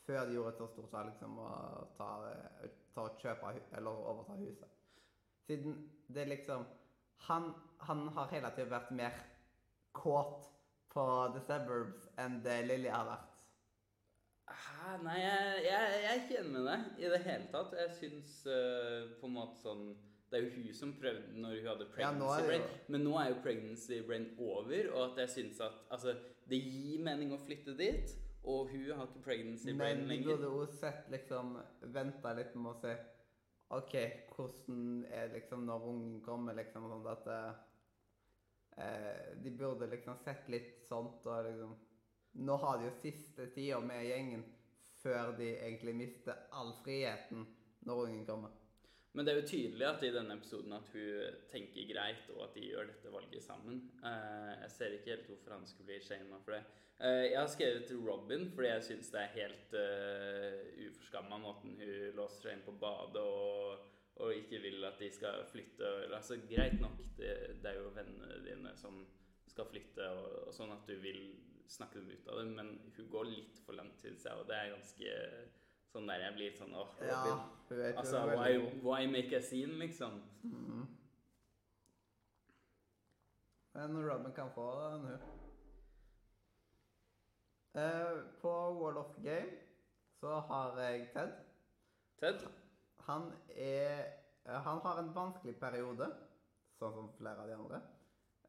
før 0.06 0.28
de 0.28 0.36
gjorde 0.36 0.52
et 0.54 0.60
så 0.60 0.68
stort 0.74 0.92
valg 0.94 1.16
som 1.20 1.38
å 1.42 1.52
ta, 1.98 2.10
eh, 2.30 2.74
ta 2.94 3.08
kjøpe 3.22 3.54
eller 3.78 4.04
overta 4.12 4.36
huset. 4.42 4.68
Siden 5.48 5.80
det 6.08 6.28
liksom 6.28 6.66
Han, 7.26 7.54
han 7.80 8.08
har 8.14 8.28
hele 8.28 8.50
tiden 8.56 8.70
vært 8.70 8.92
mer 8.92 9.14
kåt 9.94 10.50
på 10.96 11.06
The 11.36 11.44
Suburbs 11.44 12.10
enn 12.22 12.42
det 12.46 12.62
Lilly 12.70 12.92
har 12.92 13.08
vært. 13.10 13.32
Hæ? 14.46 14.98
Nei, 15.04 15.16
jeg, 15.20 15.62
jeg, 15.66 15.94
jeg 16.04 16.10
er 16.10 16.20
ikke 16.22 16.42
enig 16.42 16.52
med 16.54 16.68
deg 16.70 17.00
i 17.02 17.08
det 17.14 17.22
hele 17.26 17.48
tatt. 17.54 17.72
Jeg 17.80 17.96
syns 18.00 18.36
uh, 18.48 19.16
på 19.20 19.30
en 19.30 19.34
måte 19.40 19.58
sånn 19.64 19.88
Det 20.30 20.38
er 20.38 20.46
jo 20.46 20.52
hun 20.54 20.78
som 20.78 20.94
prøvde 21.00 21.40
når 21.42 21.58
hun 21.58 21.72
hadde 21.72 21.88
pregnancy 21.96 22.44
ja, 22.44 22.46
brain. 22.52 22.68
Men 22.94 23.06
nå 23.08 23.16
er 23.22 23.32
jo 23.32 23.42
pregnancy 23.46 24.00
brain 24.06 24.30
over, 24.38 24.92
og 24.94 25.02
at 25.08 25.26
jeg 25.26 25.34
syns 25.40 25.64
at 25.66 25.82
altså, 25.94 26.16
det 26.50 26.62
gir 26.62 27.04
mening 27.06 27.34
å 27.34 27.42
flytte 27.42 27.76
dit. 27.80 28.16
Og 28.46 28.70
hun 28.70 28.92
har 28.94 29.08
ikke 29.10 29.24
pregnancy 29.26 29.74
brain 29.74 30.04
Men 30.06 30.22
du 30.22 30.28
burde 30.30 30.50
jo 30.52 30.66
sett 30.78 31.08
liksom 31.10 31.56
Venta 31.96 32.34
litt 32.38 32.52
med 32.54 32.76
å 32.76 32.78
se 32.78 32.92
OK, 33.74 33.96
hvordan 34.36 35.08
er 35.10 35.32
liksom 35.34 35.64
når 35.66 35.88
ungen 35.90 36.20
kommer, 36.22 36.54
liksom 36.54 36.86
sånn 36.92 37.08
at 37.10 37.26
eh, 38.78 39.36
De 39.44 39.52
burde 39.52 39.90
liksom 39.92 40.18
sett 40.24 40.50
litt 40.52 40.84
sånt 40.88 41.26
og 41.26 41.50
liksom 41.50 41.76
Nå 42.46 42.56
har 42.60 42.80
de 42.80 42.90
jo 42.90 42.96
siste 43.00 43.48
tida 43.56 43.80
med 43.80 44.04
gjengen 44.10 44.44
før 45.00 45.32
de 45.38 45.54
egentlig 45.54 45.94
mister 45.96 46.50
all 46.52 46.74
friheten 46.84 47.46
når 47.88 48.02
ungen 48.08 48.26
kommer. 48.28 48.52
Men 49.16 49.24
det 49.24 49.32
er 49.32 49.38
jo 49.40 49.48
tydelig 49.48 49.86
at 49.88 50.04
i 50.04 50.12
denne 50.12 50.36
episoden 50.36 50.76
at 50.76 50.90
hun 50.92 51.38
tenker 51.48 51.88
greit, 51.88 52.26
og 52.34 52.42
at 52.50 52.58
de 52.58 52.66
gjør 52.68 52.90
dette 52.90 53.14
valget 53.14 53.46
sammen. 53.46 53.78
Eh, 54.04 54.52
jeg 54.66 54.74
ser 54.74 54.98
ikke 54.98 55.14
helt 55.14 55.30
hvorfor 55.30 55.56
han 55.56 55.68
skulle 55.70 55.94
bli 55.94 56.02
shama 56.04 56.42
for 56.44 56.58
det. 56.58 56.66
Eh, 57.00 57.26
jeg 57.30 57.40
har 57.40 57.48
skrevet 57.52 57.94
Robin 58.08 58.50
fordi 58.56 58.70
jeg 58.74 58.84
syns 58.90 59.12
det 59.12 59.22
er 59.22 59.34
helt 59.36 59.74
uh, 59.76 60.60
uforskamma 60.86 61.40
måten 61.44 61.74
hun 61.80 62.16
låser 62.16 62.46
seg 62.46 62.56
inn 62.56 62.64
på 62.64 62.76
badet 62.80 63.24
og, 63.24 63.90
og 64.16 64.32
ikke 64.36 64.62
vil 64.64 64.86
at 64.88 65.00
de 65.00 65.10
skal 65.12 65.44
flytte. 65.52 65.92
Altså, 66.16 66.38
greit 66.50 66.80
nok, 66.82 66.98
det, 67.18 67.34
det 67.64 67.72
er 67.72 67.82
jo 67.82 67.92
vennene 67.96 68.40
dine 68.46 68.72
som 68.80 69.02
skal 69.48 69.68
flytte, 69.70 70.08
og, 70.10 70.48
og 70.48 70.56
sånn 70.56 70.72
at 70.76 70.88
du 70.88 70.96
vil 71.04 71.22
snakke 71.68 72.00
dem 72.00 72.12
ut 72.14 72.28
av 72.32 72.40
det, 72.40 72.50
men 72.56 72.72
hun 72.96 73.12
går 73.12 73.30
litt 73.30 73.62
for 73.66 73.78
langt 73.78 73.98
til 74.02 74.18
seg, 74.22 74.40
og 74.40 74.50
det 74.50 74.58
er 74.58 74.74
ganske 74.76 75.14
sånn 75.92 76.10
der 76.12 76.26
jeg 76.26 76.36
blir 76.36 76.58
sånn 76.58 76.76
åh, 76.76 76.92
Ja, 77.08 77.22
hun 77.70 77.80
er 77.80 77.96
Altså, 78.00 78.22
why, 78.32 78.60
why 78.84 79.08
make 79.10 79.36
a 79.36 79.42
scene, 79.42 79.80
liksom? 79.82 80.22
Mhm. 80.44 80.86
Men 83.76 83.98
Robin 84.00 84.32
kan 84.32 84.52
få 84.56 84.70
den, 84.80 85.10
hun. 85.10 85.32
Uh, 87.76 88.22
på 88.40 88.52
World 88.80 88.98
of 89.02 89.16
Game 89.24 89.58
så 90.22 90.40
har 90.48 90.80
jeg 90.80 91.10
Ted. 91.14 91.34
Ted? 92.22 92.46
Han 93.08 93.28
er 93.56 94.06
eh, 94.46 94.62
Han 94.68 94.82
har 94.86 95.02
en 95.02 95.12
vanskelig 95.16 95.58
periode, 95.60 96.10
sånn 96.80 96.96
som 96.96 97.12
flere 97.18 97.44
av 97.44 97.52
de 97.52 97.58
andre. 97.58 97.82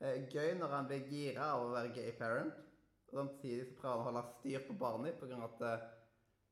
Eh, 0.01 0.25
gøy 0.33 0.57
når 0.61 0.73
han 0.77 0.89
blir 0.91 1.11
gira 1.11 1.53
av 1.55 1.67
å 1.67 1.75
være 1.75 1.93
gay 1.97 2.13
parent. 2.19 2.63
Samtidig 3.07 3.69
så 3.69 3.77
prøver 3.81 4.03
han 4.03 4.03
å 4.03 4.09
holde 4.11 4.41
styr 4.41 4.65
på 4.67 4.75
Barney 4.81 5.15
pga. 5.17 5.45
at 5.45 5.61
barnet 5.61 5.93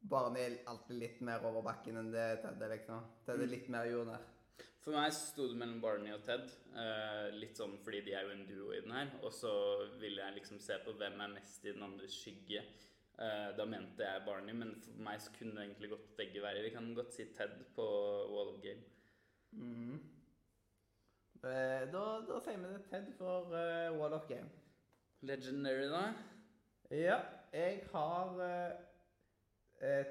Barney 0.04 0.42
er 0.44 0.56
alltid 0.68 0.98
litt 1.00 1.20
mer 1.24 1.44
over 1.48 1.64
bakken 1.64 1.96
enn 1.96 2.12
det 2.12 2.42
Ted 2.42 2.62
er, 2.62 2.74
liksom. 2.76 3.04
Ted 3.24 3.40
er 3.40 3.48
litt 3.48 3.68
mer 3.72 3.88
jordnær. 3.88 4.26
For 4.84 4.92
meg 4.92 5.14
sto 5.16 5.46
det 5.48 5.56
mellom 5.56 5.80
Barney 5.80 6.12
og 6.12 6.24
Ted. 6.26 6.50
eh, 6.76 7.30
litt 7.40 7.56
sånn 7.56 7.78
fordi 7.84 8.02
de 8.04 8.12
er 8.12 8.26
jo 8.26 8.34
en 8.34 8.46
duo 8.46 8.72
i 8.72 8.82
den 8.84 8.92
her. 8.92 9.12
Og 9.22 9.32
så 9.32 9.52
ville 10.00 10.20
jeg 10.20 10.36
liksom 10.40 10.60
se 10.60 10.76
på 10.84 10.92
hvem 10.92 11.20
er 11.20 11.32
mest 11.32 11.64
i 11.64 11.72
den 11.72 11.86
andres 11.86 12.16
skygge. 12.20 12.60
Eh, 13.14 13.50
da 13.54 13.64
mente 13.64 14.02
jeg 14.02 14.22
Barney, 14.26 14.54
men 14.58 14.72
for 14.82 15.02
meg 15.06 15.20
så 15.22 15.30
kunne 15.36 15.54
det 15.54 15.68
egentlig 15.68 15.92
gått 15.92 16.08
begge 16.18 16.42
være. 16.42 16.64
Vi 16.66 16.72
kan 16.74 16.88
godt 16.96 17.14
si 17.14 17.28
Ted 17.36 17.60
på 17.76 17.84
Wall 18.32 18.50
of 18.56 18.60
Game. 18.62 18.82
Mm. 19.54 20.00
Da, 21.44 22.02
da 22.24 22.38
sier 22.40 22.58
vi 22.58 22.72
det 22.72 22.86
Ted 22.88 23.12
for 23.18 23.52
uh, 23.52 23.92
Wall 23.94 24.16
of 24.16 24.26
Game. 24.26 24.48
Legendary, 25.22 25.86
da? 25.92 26.08
Ja, 26.90 27.20
jeg 27.52 27.84
har 27.92 28.34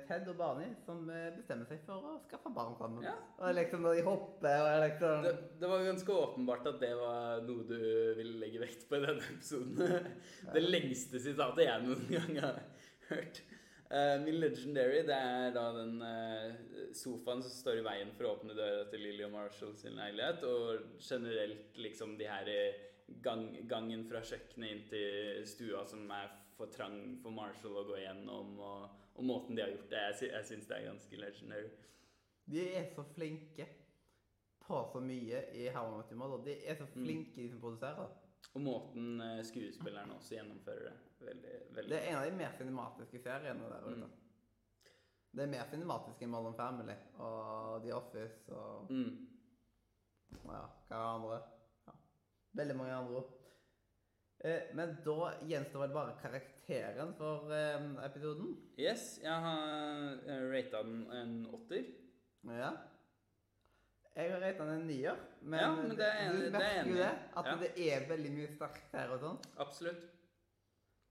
Ted 0.08 0.28
og 0.30 0.38
Barney 0.38 0.72
som 0.86 1.02
bestemmer 1.08 1.68
seg 1.70 1.82
for 1.88 2.06
å 2.06 2.16
skaffe 2.28 2.52
barn 2.54 2.76
sammen. 2.78 3.06
Ja. 3.06 3.14
Og 3.40 3.56
liksom 3.58 3.84
når 3.84 3.98
de 3.98 4.06
hopper 4.06 4.68
og 4.68 4.84
liksom 4.84 5.26
Det, 5.26 5.34
det 5.62 5.72
var 5.72 5.86
ganske 5.88 6.18
åpenbart 6.24 6.70
at 6.72 6.80
det 6.84 6.92
var 7.00 7.44
noe 7.48 7.66
du 7.68 7.78
ville 8.20 8.40
legge 8.44 8.62
vekt 8.62 8.86
på 8.90 9.00
i 9.00 9.04
denne 9.06 9.28
episoden. 9.34 10.08
Det 10.56 10.64
lengste 10.64 11.22
sitatet 11.24 11.66
jeg 11.68 11.86
noen 11.88 12.08
gang 12.14 12.42
har 12.46 12.62
hørt. 13.14 13.42
Uh, 13.94 14.18
min 14.24 14.40
legendary 14.42 15.04
det 15.06 15.14
er 15.14 15.52
da 15.54 15.68
den 15.76 16.00
uh, 16.02 16.56
sofaen 16.98 17.44
som 17.46 17.52
står 17.54 17.82
i 17.82 17.86
veien 17.86 18.14
for 18.18 18.26
å 18.26 18.32
åpne 18.38 18.56
døra 18.58 18.88
til 18.90 19.04
Lily 19.06 19.26
og 19.28 19.36
Marshall 19.36 19.76
sin 19.78 20.00
leilighet, 20.00 20.42
og 20.50 20.98
generelt 21.04 21.78
liksom 21.78 22.16
de 22.18 22.26
her 22.32 22.50
eh, 22.50 22.80
gang, 23.22 23.46
gangen 23.70 24.08
fra 24.10 24.24
kjøkkenet 24.26 24.72
inn 24.72 24.82
til 24.90 25.46
stua 25.46 25.84
som 25.86 26.10
er 26.16 26.32
for 26.58 26.74
trang 26.74 27.20
for 27.22 27.36
Marshall 27.36 27.78
å 27.84 27.86
gå 27.92 28.00
gjennom, 28.02 28.58
og, 28.62 28.90
og 29.14 29.30
måten 29.30 29.58
de 29.58 29.66
har 29.66 29.74
gjort 29.76 29.90
det. 29.94 30.02
Jeg, 30.10 30.32
jeg 30.32 30.50
syns 30.50 30.68
det 30.70 30.80
er 30.80 30.90
ganske 30.90 31.22
legendary. 31.22 31.72
De 32.50 32.66
er 32.82 32.90
så 32.96 33.06
flinke 33.14 33.70
på 34.64 34.82
så 34.94 35.00
mye 35.04 35.46
i 35.60 35.68
How 35.76 35.90
I 35.92 35.98
Met 36.00 36.12
Your 36.12 36.22
Mother. 36.24 36.44
De 36.46 36.58
er 36.66 36.76
så 36.80 36.86
Mm. 36.94 37.04
flinke, 37.04 37.36
de 37.36 37.50
som 37.52 37.60
produserer. 37.62 38.10
Og 38.54 38.62
måten 38.62 39.22
eh, 39.22 39.40
skuespillerne 39.46 40.14
også 40.18 40.36
gjennomfører 40.38 40.90
det. 40.90 40.98
Veldig, 41.24 41.54
veldig 41.76 41.90
Det 41.90 42.00
er 42.00 42.10
en 42.12 42.20
av 42.20 42.26
de 42.28 42.36
mer 42.38 42.58
cinematiske 42.58 43.22
seriene 43.24 43.70
der 43.72 43.88
ute. 43.88 44.10
Mm. 44.10 44.20
Det 45.34 45.42
er 45.44 45.50
mer 45.50 45.70
cinematisk 45.72 46.22
enn 46.22 46.30
Modern 46.30 46.58
Family 46.58 46.96
og 47.18 47.80
The 47.82 47.94
Office 47.96 48.54
og 48.54 48.92
Mm. 48.92 49.16
ja, 50.34 50.44
hva 50.44 50.58
er 50.60 50.68
det 50.90 51.00
andre? 51.00 51.40
Ja. 51.88 51.94
Veldig 52.60 52.76
mange 52.78 52.94
andre 52.94 53.16
ord. 53.16 53.32
Eh, 54.44 54.62
men 54.76 54.98
da 55.06 55.32
gjenstår 55.50 55.86
vel 55.86 55.96
bare 55.96 56.18
karakteren 56.22 57.16
for 57.18 57.50
eh, 57.56 57.90
episoden. 58.06 58.54
Yes, 58.78 59.20
jeg 59.24 59.34
har 59.48 60.20
rata 60.54 60.84
den 60.84 61.12
en 61.12 61.36
åtter. 61.48 61.86
Ja. 62.44 62.72
Jeg 64.16 64.32
har 64.32 64.40
rata 64.44 64.66
den 64.66 64.82
en 64.82 64.88
nier, 64.88 65.16
men, 65.42 65.60
Ja, 65.60 65.70
men 65.76 65.90
det 65.98 66.06
er 66.08 66.32
du 66.34 66.44
er 66.46 66.52
merker 66.54 66.90
jo 66.90 66.96
det, 67.00 67.12
at 67.38 67.46
Ja. 67.46 67.56
det 67.56 67.72
er 67.94 68.08
veldig 68.10 68.32
mye 68.36 68.48
sterkt 68.56 68.92
her 68.94 69.10
og 69.16 69.20
sånn. 69.24 69.40
Absolutt. 69.58 70.04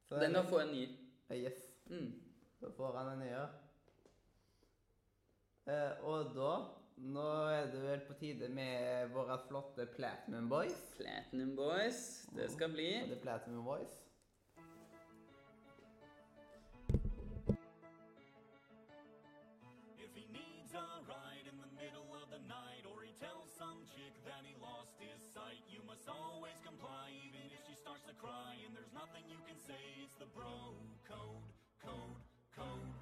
Så 0.08 0.20
Den 0.20 0.32
kan 0.34 0.46
få 0.46 0.60
en 0.62 0.70
nier. 0.72 0.88
Yes, 1.32 1.66
Mm. 1.90 2.12
da 2.60 2.68
får 2.76 2.96
han 2.96 3.08
en 3.12 3.18
nier. 3.26 3.48
Eh, 5.66 6.04
og 6.04 6.34
da 6.34 6.52
Nå 7.02 7.22
er 7.50 7.64
det 7.72 7.80
vel 7.82 8.00
på 8.06 8.14
tide 8.20 8.48
med 8.52 9.08
våre 9.10 9.38
flotte 9.48 9.86
Platinum 9.96 10.48
Boys. 10.48 10.76
Platinum 10.98 11.56
Boys. 11.56 12.26
Det 12.36 12.50
skal 12.52 12.68
bli. 12.70 13.00
Og 13.02 13.08
det 13.08 13.16
er 13.16 13.22
Platinum 13.22 13.64
Boys. 13.64 13.94
To 28.12 28.20
cry. 28.20 28.53
And 28.68 28.77
there's 28.77 28.92
nothing 28.92 29.25
you 29.25 29.40
can 29.48 29.57
say, 29.57 29.81
it's 30.05 30.16
the 30.20 30.29
bro 30.37 30.77
code, 31.09 31.48
code, 31.81 32.20
code. 32.53 32.92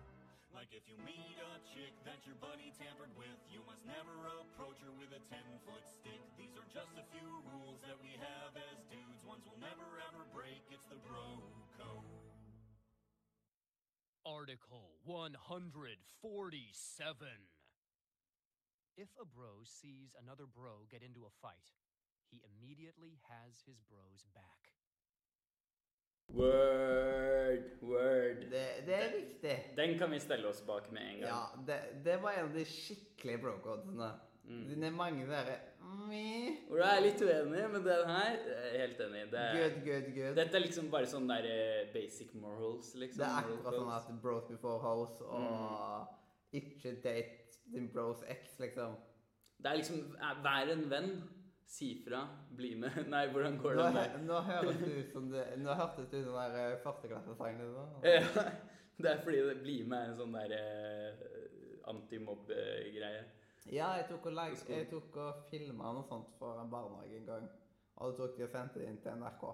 Like 0.55 0.71
if 0.71 0.87
you 0.87 0.95
meet 1.03 1.35
a 1.39 1.59
chick 1.75 1.91
that 2.07 2.23
your 2.27 2.39
buddy 2.39 2.71
tampered 2.79 3.11
with, 3.19 3.39
you 3.51 3.59
must 3.67 3.83
never 3.87 4.15
approach 4.39 4.79
her 4.87 4.95
with 4.95 5.11
a 5.11 5.23
10 5.27 5.43
foot 5.67 5.83
stick. 5.91 6.23
These 6.39 6.55
are 6.55 6.69
just 6.71 6.95
a 6.95 7.07
few 7.11 7.27
rules 7.51 7.83
that 7.83 7.99
we 7.99 8.15
have 8.23 8.55
as 8.55 8.79
dudes, 8.87 9.23
ones 9.27 9.43
we'll 9.47 9.59
never 9.59 9.99
ever 10.11 10.23
break. 10.31 10.63
It's 10.71 10.87
the 10.87 11.01
bro 11.03 11.43
code. 11.75 12.07
Article 14.23 14.95
147. 15.07 15.75
If 18.95 19.11
a 19.17 19.27
bro 19.27 19.65
sees 19.65 20.15
another 20.19 20.45
bro 20.47 20.87
get 20.93 21.03
into 21.03 21.25
a 21.25 21.33
fight, 21.41 21.73
he 22.31 22.45
immediately 22.47 23.19
has 23.33 23.65
his 23.67 23.81
bro's 23.89 24.29
back. 24.37 24.80
Word, 26.35 27.65
word. 27.83 28.37
Det, 28.51 28.65
det 28.87 28.95
er 28.97 29.15
viktig. 29.17 29.55
Den 29.77 29.97
kan 29.99 30.11
vi 30.15 30.19
stelle 30.23 30.49
oss 30.49 30.61
bak 30.67 30.91
med 30.95 31.03
en 31.03 31.21
gang. 31.25 31.31
Ja, 31.31 31.41
det, 31.67 31.79
det 32.05 32.19
var 32.23 32.37
en 32.39 32.49
av 32.51 32.55
de 32.55 32.65
skikkelige 32.69 33.41
brocodene. 33.43 34.11
Mm. 34.51 34.63
Det 34.81 34.87
er 34.87 34.95
mange 34.95 35.27
der 35.31 35.51
Meh. 35.91 36.55
Hvor 36.69 36.79
jeg 36.79 36.97
er 36.97 37.03
litt 37.03 37.23
uenig, 37.23 37.63
men 37.73 37.83
den 37.85 38.09
her 38.11 38.31
jeg 38.31 38.71
er 38.71 38.79
helt 38.85 39.01
enig. 39.07 39.25
Det 39.33 39.41
er, 39.43 39.59
Good, 39.59 39.77
good, 39.87 40.09
good. 40.15 40.37
Dette 40.39 40.59
er 40.59 40.65
liksom 40.65 40.91
bare 40.93 41.09
sånn 41.11 41.27
der 41.31 41.47
eh, 41.51 41.91
basic 41.95 42.31
morals, 42.39 42.93
liksom. 42.99 43.23
Det 43.25 43.27
er 43.27 43.41
akkurat 43.43 43.79
sånn 43.79 43.93
at 43.97 44.11
bros 44.23 44.47
before 44.51 44.79
hoes 44.85 45.17
og 45.27 46.57
ikke 46.61 46.95
date 47.03 47.59
din 47.75 47.91
bros 47.95 48.23
ex, 48.31 48.55
liksom. 48.63 48.95
Det 49.61 49.71
er 49.73 49.81
liksom 49.83 50.15
er- 50.19 50.41
Vær 50.47 50.73
en 50.77 50.87
venn. 50.91 51.11
Si 51.71 52.03
fra. 52.03 52.25
Bli 52.51 52.75
med. 52.75 52.97
Nei, 53.13 53.27
hvordan 53.31 53.59
går 53.63 53.79
det 53.79 53.89
med 53.95 54.15
nå 54.27 54.41
høres 54.43 54.79
det 54.83 54.95
ut 54.97 55.13
som 55.15 55.29
det 55.31 55.45
Nå 55.63 55.75
hørtes 55.79 56.09
det 56.11 56.25
ut 56.25 56.27
som 56.27 56.39
den 56.41 56.57
der 56.57 56.81
førsteklassesang. 56.85 57.61
Liksom. 57.63 57.93
Ja, 58.05 58.47
Det 59.01 59.11
er 59.11 59.23
fordi 59.25 59.39
det 59.47 59.61
blir 59.63 59.87
med 59.89 60.11
en 60.11 60.17
sånn 60.19 60.35
der 60.35 60.53
eh, 60.53 61.21
antimobb-greie. 61.89 63.23
Ja, 63.73 63.95
jeg 63.97 64.05
tok 64.11 64.27
og, 64.29 64.35
lag, 64.37 64.53
jeg 64.69 64.89
tok 64.91 65.17
og 65.23 65.47
filma 65.49 65.95
noe 65.97 66.05
sånt 66.09 66.35
for 66.37 66.61
en 66.61 66.69
barnehage 66.73 67.17
en 67.17 67.31
gang. 67.31 67.47
Og 67.97 68.11
så 68.11 68.19
tok 68.19 68.37
de 68.37 68.45
og 68.45 68.53
sendte 68.53 68.83
det 68.83 68.91
inn 68.91 69.01
til 69.01 69.17
NRK. 69.23 69.47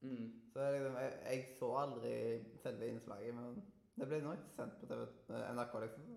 Mm. 0.00 0.26
Så 0.50 0.64
jeg, 0.64 0.74
liksom, 0.74 0.98
jeg, 1.04 1.14
jeg 1.28 1.46
så 1.60 1.70
aldri 1.84 2.12
selve 2.64 2.90
innslaget, 2.90 3.36
men 3.36 3.62
det 4.00 4.10
ble 4.10 4.20
nok 4.24 4.50
sendt 4.56 4.80
på 4.80 4.90
TV, 4.90 5.06
eh, 5.36 5.48
NRK, 5.54 5.78
liksom. 5.84 6.10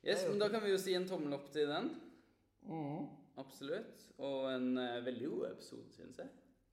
Yes, 0.00 0.24
men 0.30 0.40
Da 0.40 0.48
kan 0.48 0.64
vi 0.64 0.72
jo 0.72 0.80
si 0.80 0.96
en 0.96 1.08
tommel 1.10 1.36
opp 1.36 1.50
til 1.52 1.68
den. 1.68 1.90
Mhm. 2.64 3.08
Absolutt. 3.40 4.06
Og 4.20 4.46
en 4.52 4.70
eh, 4.78 5.00
veldig 5.06 5.32
god 5.32 5.50
episode, 5.54 5.88
syns 5.96 6.20
jeg. 6.20 6.30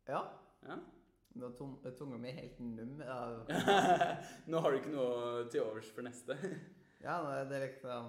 Ja. 0.10 0.22
Ja. 0.68 0.78
Nå 1.38 1.46
er 1.52 1.58
tung- 1.58 1.82
tunga 1.98 2.18
mi 2.18 2.32
helt 2.34 2.60
num 2.60 2.96
Nå 4.50 4.62
har 4.64 4.72
du 4.74 4.78
ikke 4.80 4.94
noe 4.96 5.44
til 5.54 5.62
overs 5.66 5.92
for 5.94 6.08
neste. 6.08 6.38
Ja, 6.98 7.20
nå 7.22 7.30
er 7.30 7.44
det 7.46 7.60
liksom 7.62 8.08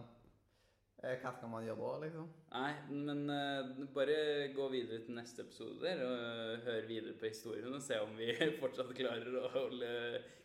eh, 1.05 1.19
Hva 1.21 1.33
skal 1.37 1.51
man 1.53 1.67
gjøre 1.67 1.77
da, 1.83 1.99
liksom? 2.07 2.31
Nei, 2.55 2.71
men 2.89 3.19
uh, 3.29 3.83
bare 3.93 4.15
gå 4.57 4.69
videre 4.73 5.03
til 5.05 5.19
neste 5.19 5.45
episode 5.45 5.77
der, 5.83 6.01
og 6.07 6.15
eh, 6.17 6.63
hør 6.65 6.89
videre 6.89 7.13
på 7.21 7.29
historien 7.29 7.77
og 7.77 7.85
se 7.85 7.99
om 8.01 8.17
vi 8.17 8.31
fortsatt 8.63 8.95
klarer 8.97 9.37
å 9.43 9.51
holde 9.53 9.91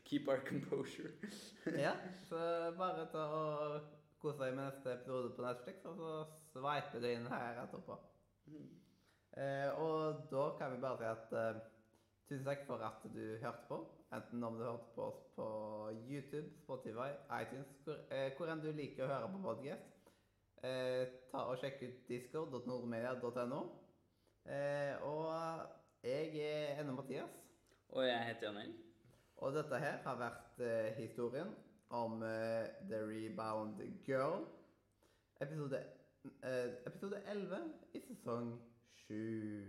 keep 0.04 0.28
our 0.28 0.44
composure. 0.44 1.14
Ja, 1.80 1.96
så 2.28 2.44
bare 2.76 3.08
ta 3.16 3.24
og 3.32 3.78
kose 4.20 4.44
deg 4.44 4.58
med 4.60 4.68
neste 4.68 4.92
episode 4.98 5.32
på 5.38 5.48
Netflix, 5.48 5.88
og 5.88 5.96
så 6.04 6.12
sveiper 6.54 7.02
du 7.02 7.10
inn 7.10 7.30
her 7.32 7.62
etterpå. 7.64 7.98
Eh, 9.38 9.70
og 9.82 10.26
da 10.32 10.44
kan 10.60 10.76
vi 10.76 10.82
bare 10.82 11.00
si 11.00 11.10
at 11.10 11.36
eh, 11.40 11.62
tusen 12.30 12.46
takk 12.46 12.66
for 12.68 12.86
at 12.86 13.06
du 13.16 13.24
hørte 13.42 13.68
på. 13.70 13.80
Enten 14.14 14.44
om 14.46 14.58
du 14.60 14.64
hørte 14.64 14.92
på 14.96 15.08
oss 15.10 15.22
på 15.36 15.48
YouTube, 16.10 16.52
Spotify, 16.62 17.10
iTunes, 17.42 17.72
hvor, 17.84 17.98
eh, 18.14 18.30
hvor 18.38 18.52
enn 18.54 18.62
du 18.62 18.70
liker 18.72 19.08
å 19.08 19.14
høre 19.16 19.32
på 19.34 19.42
podcast. 19.48 20.12
Eh, 20.64 21.08
ta 21.32 21.48
og 21.50 21.58
Sjekk 21.60 21.82
ut 21.82 22.04
discord.nordmedia.no. 22.10 23.64
Eh, 24.46 24.94
og 25.08 26.06
jeg 26.06 26.38
er 26.46 26.82
ennå 26.84 27.00
Mathias. 27.00 27.40
Og 27.90 28.06
jeg 28.08 28.28
heter 28.30 28.50
Janel. 28.52 28.74
Og 29.44 29.56
dette 29.58 29.80
her 29.82 29.98
har 30.06 30.20
vært 30.22 30.62
eh, 30.62 30.94
historien 31.02 31.50
om 31.94 32.22
The 32.22 33.02
Rebound 33.06 33.82
Girl. 34.06 34.46
Episode, 35.42 35.78
eh, 35.78 36.03
episode 36.24 37.20
11 37.28 37.52
i 37.92 38.00
sesong 38.00 38.56
7. 39.12 39.68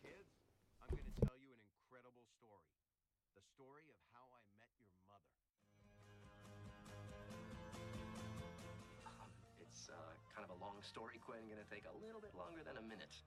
Kids, 0.00 0.32
I'm 0.80 0.88
going 0.88 1.04
to 1.04 1.16
tell 1.20 1.36
you 1.36 1.52
an 1.52 1.60
incredible 1.68 2.24
story. 2.40 2.72
The 3.36 3.44
story 3.44 3.84
of 3.92 4.00
how 4.16 4.24
I 4.32 4.40
met 4.56 4.72
your 4.80 4.88
mother. 5.04 5.36
Um, 9.04 9.28
it's 9.60 9.92
uh, 9.92 10.16
kind 10.32 10.48
of 10.48 10.56
a 10.56 10.58
long 10.64 10.80
story, 10.80 11.20
Quinn. 11.20 11.44
Gonna 11.44 11.68
take 11.68 11.84
a 11.84 11.96
little 12.00 12.24
bit 12.24 12.32
longer 12.32 12.64
than 12.64 12.80
a 12.80 12.84
minute. 12.88 13.20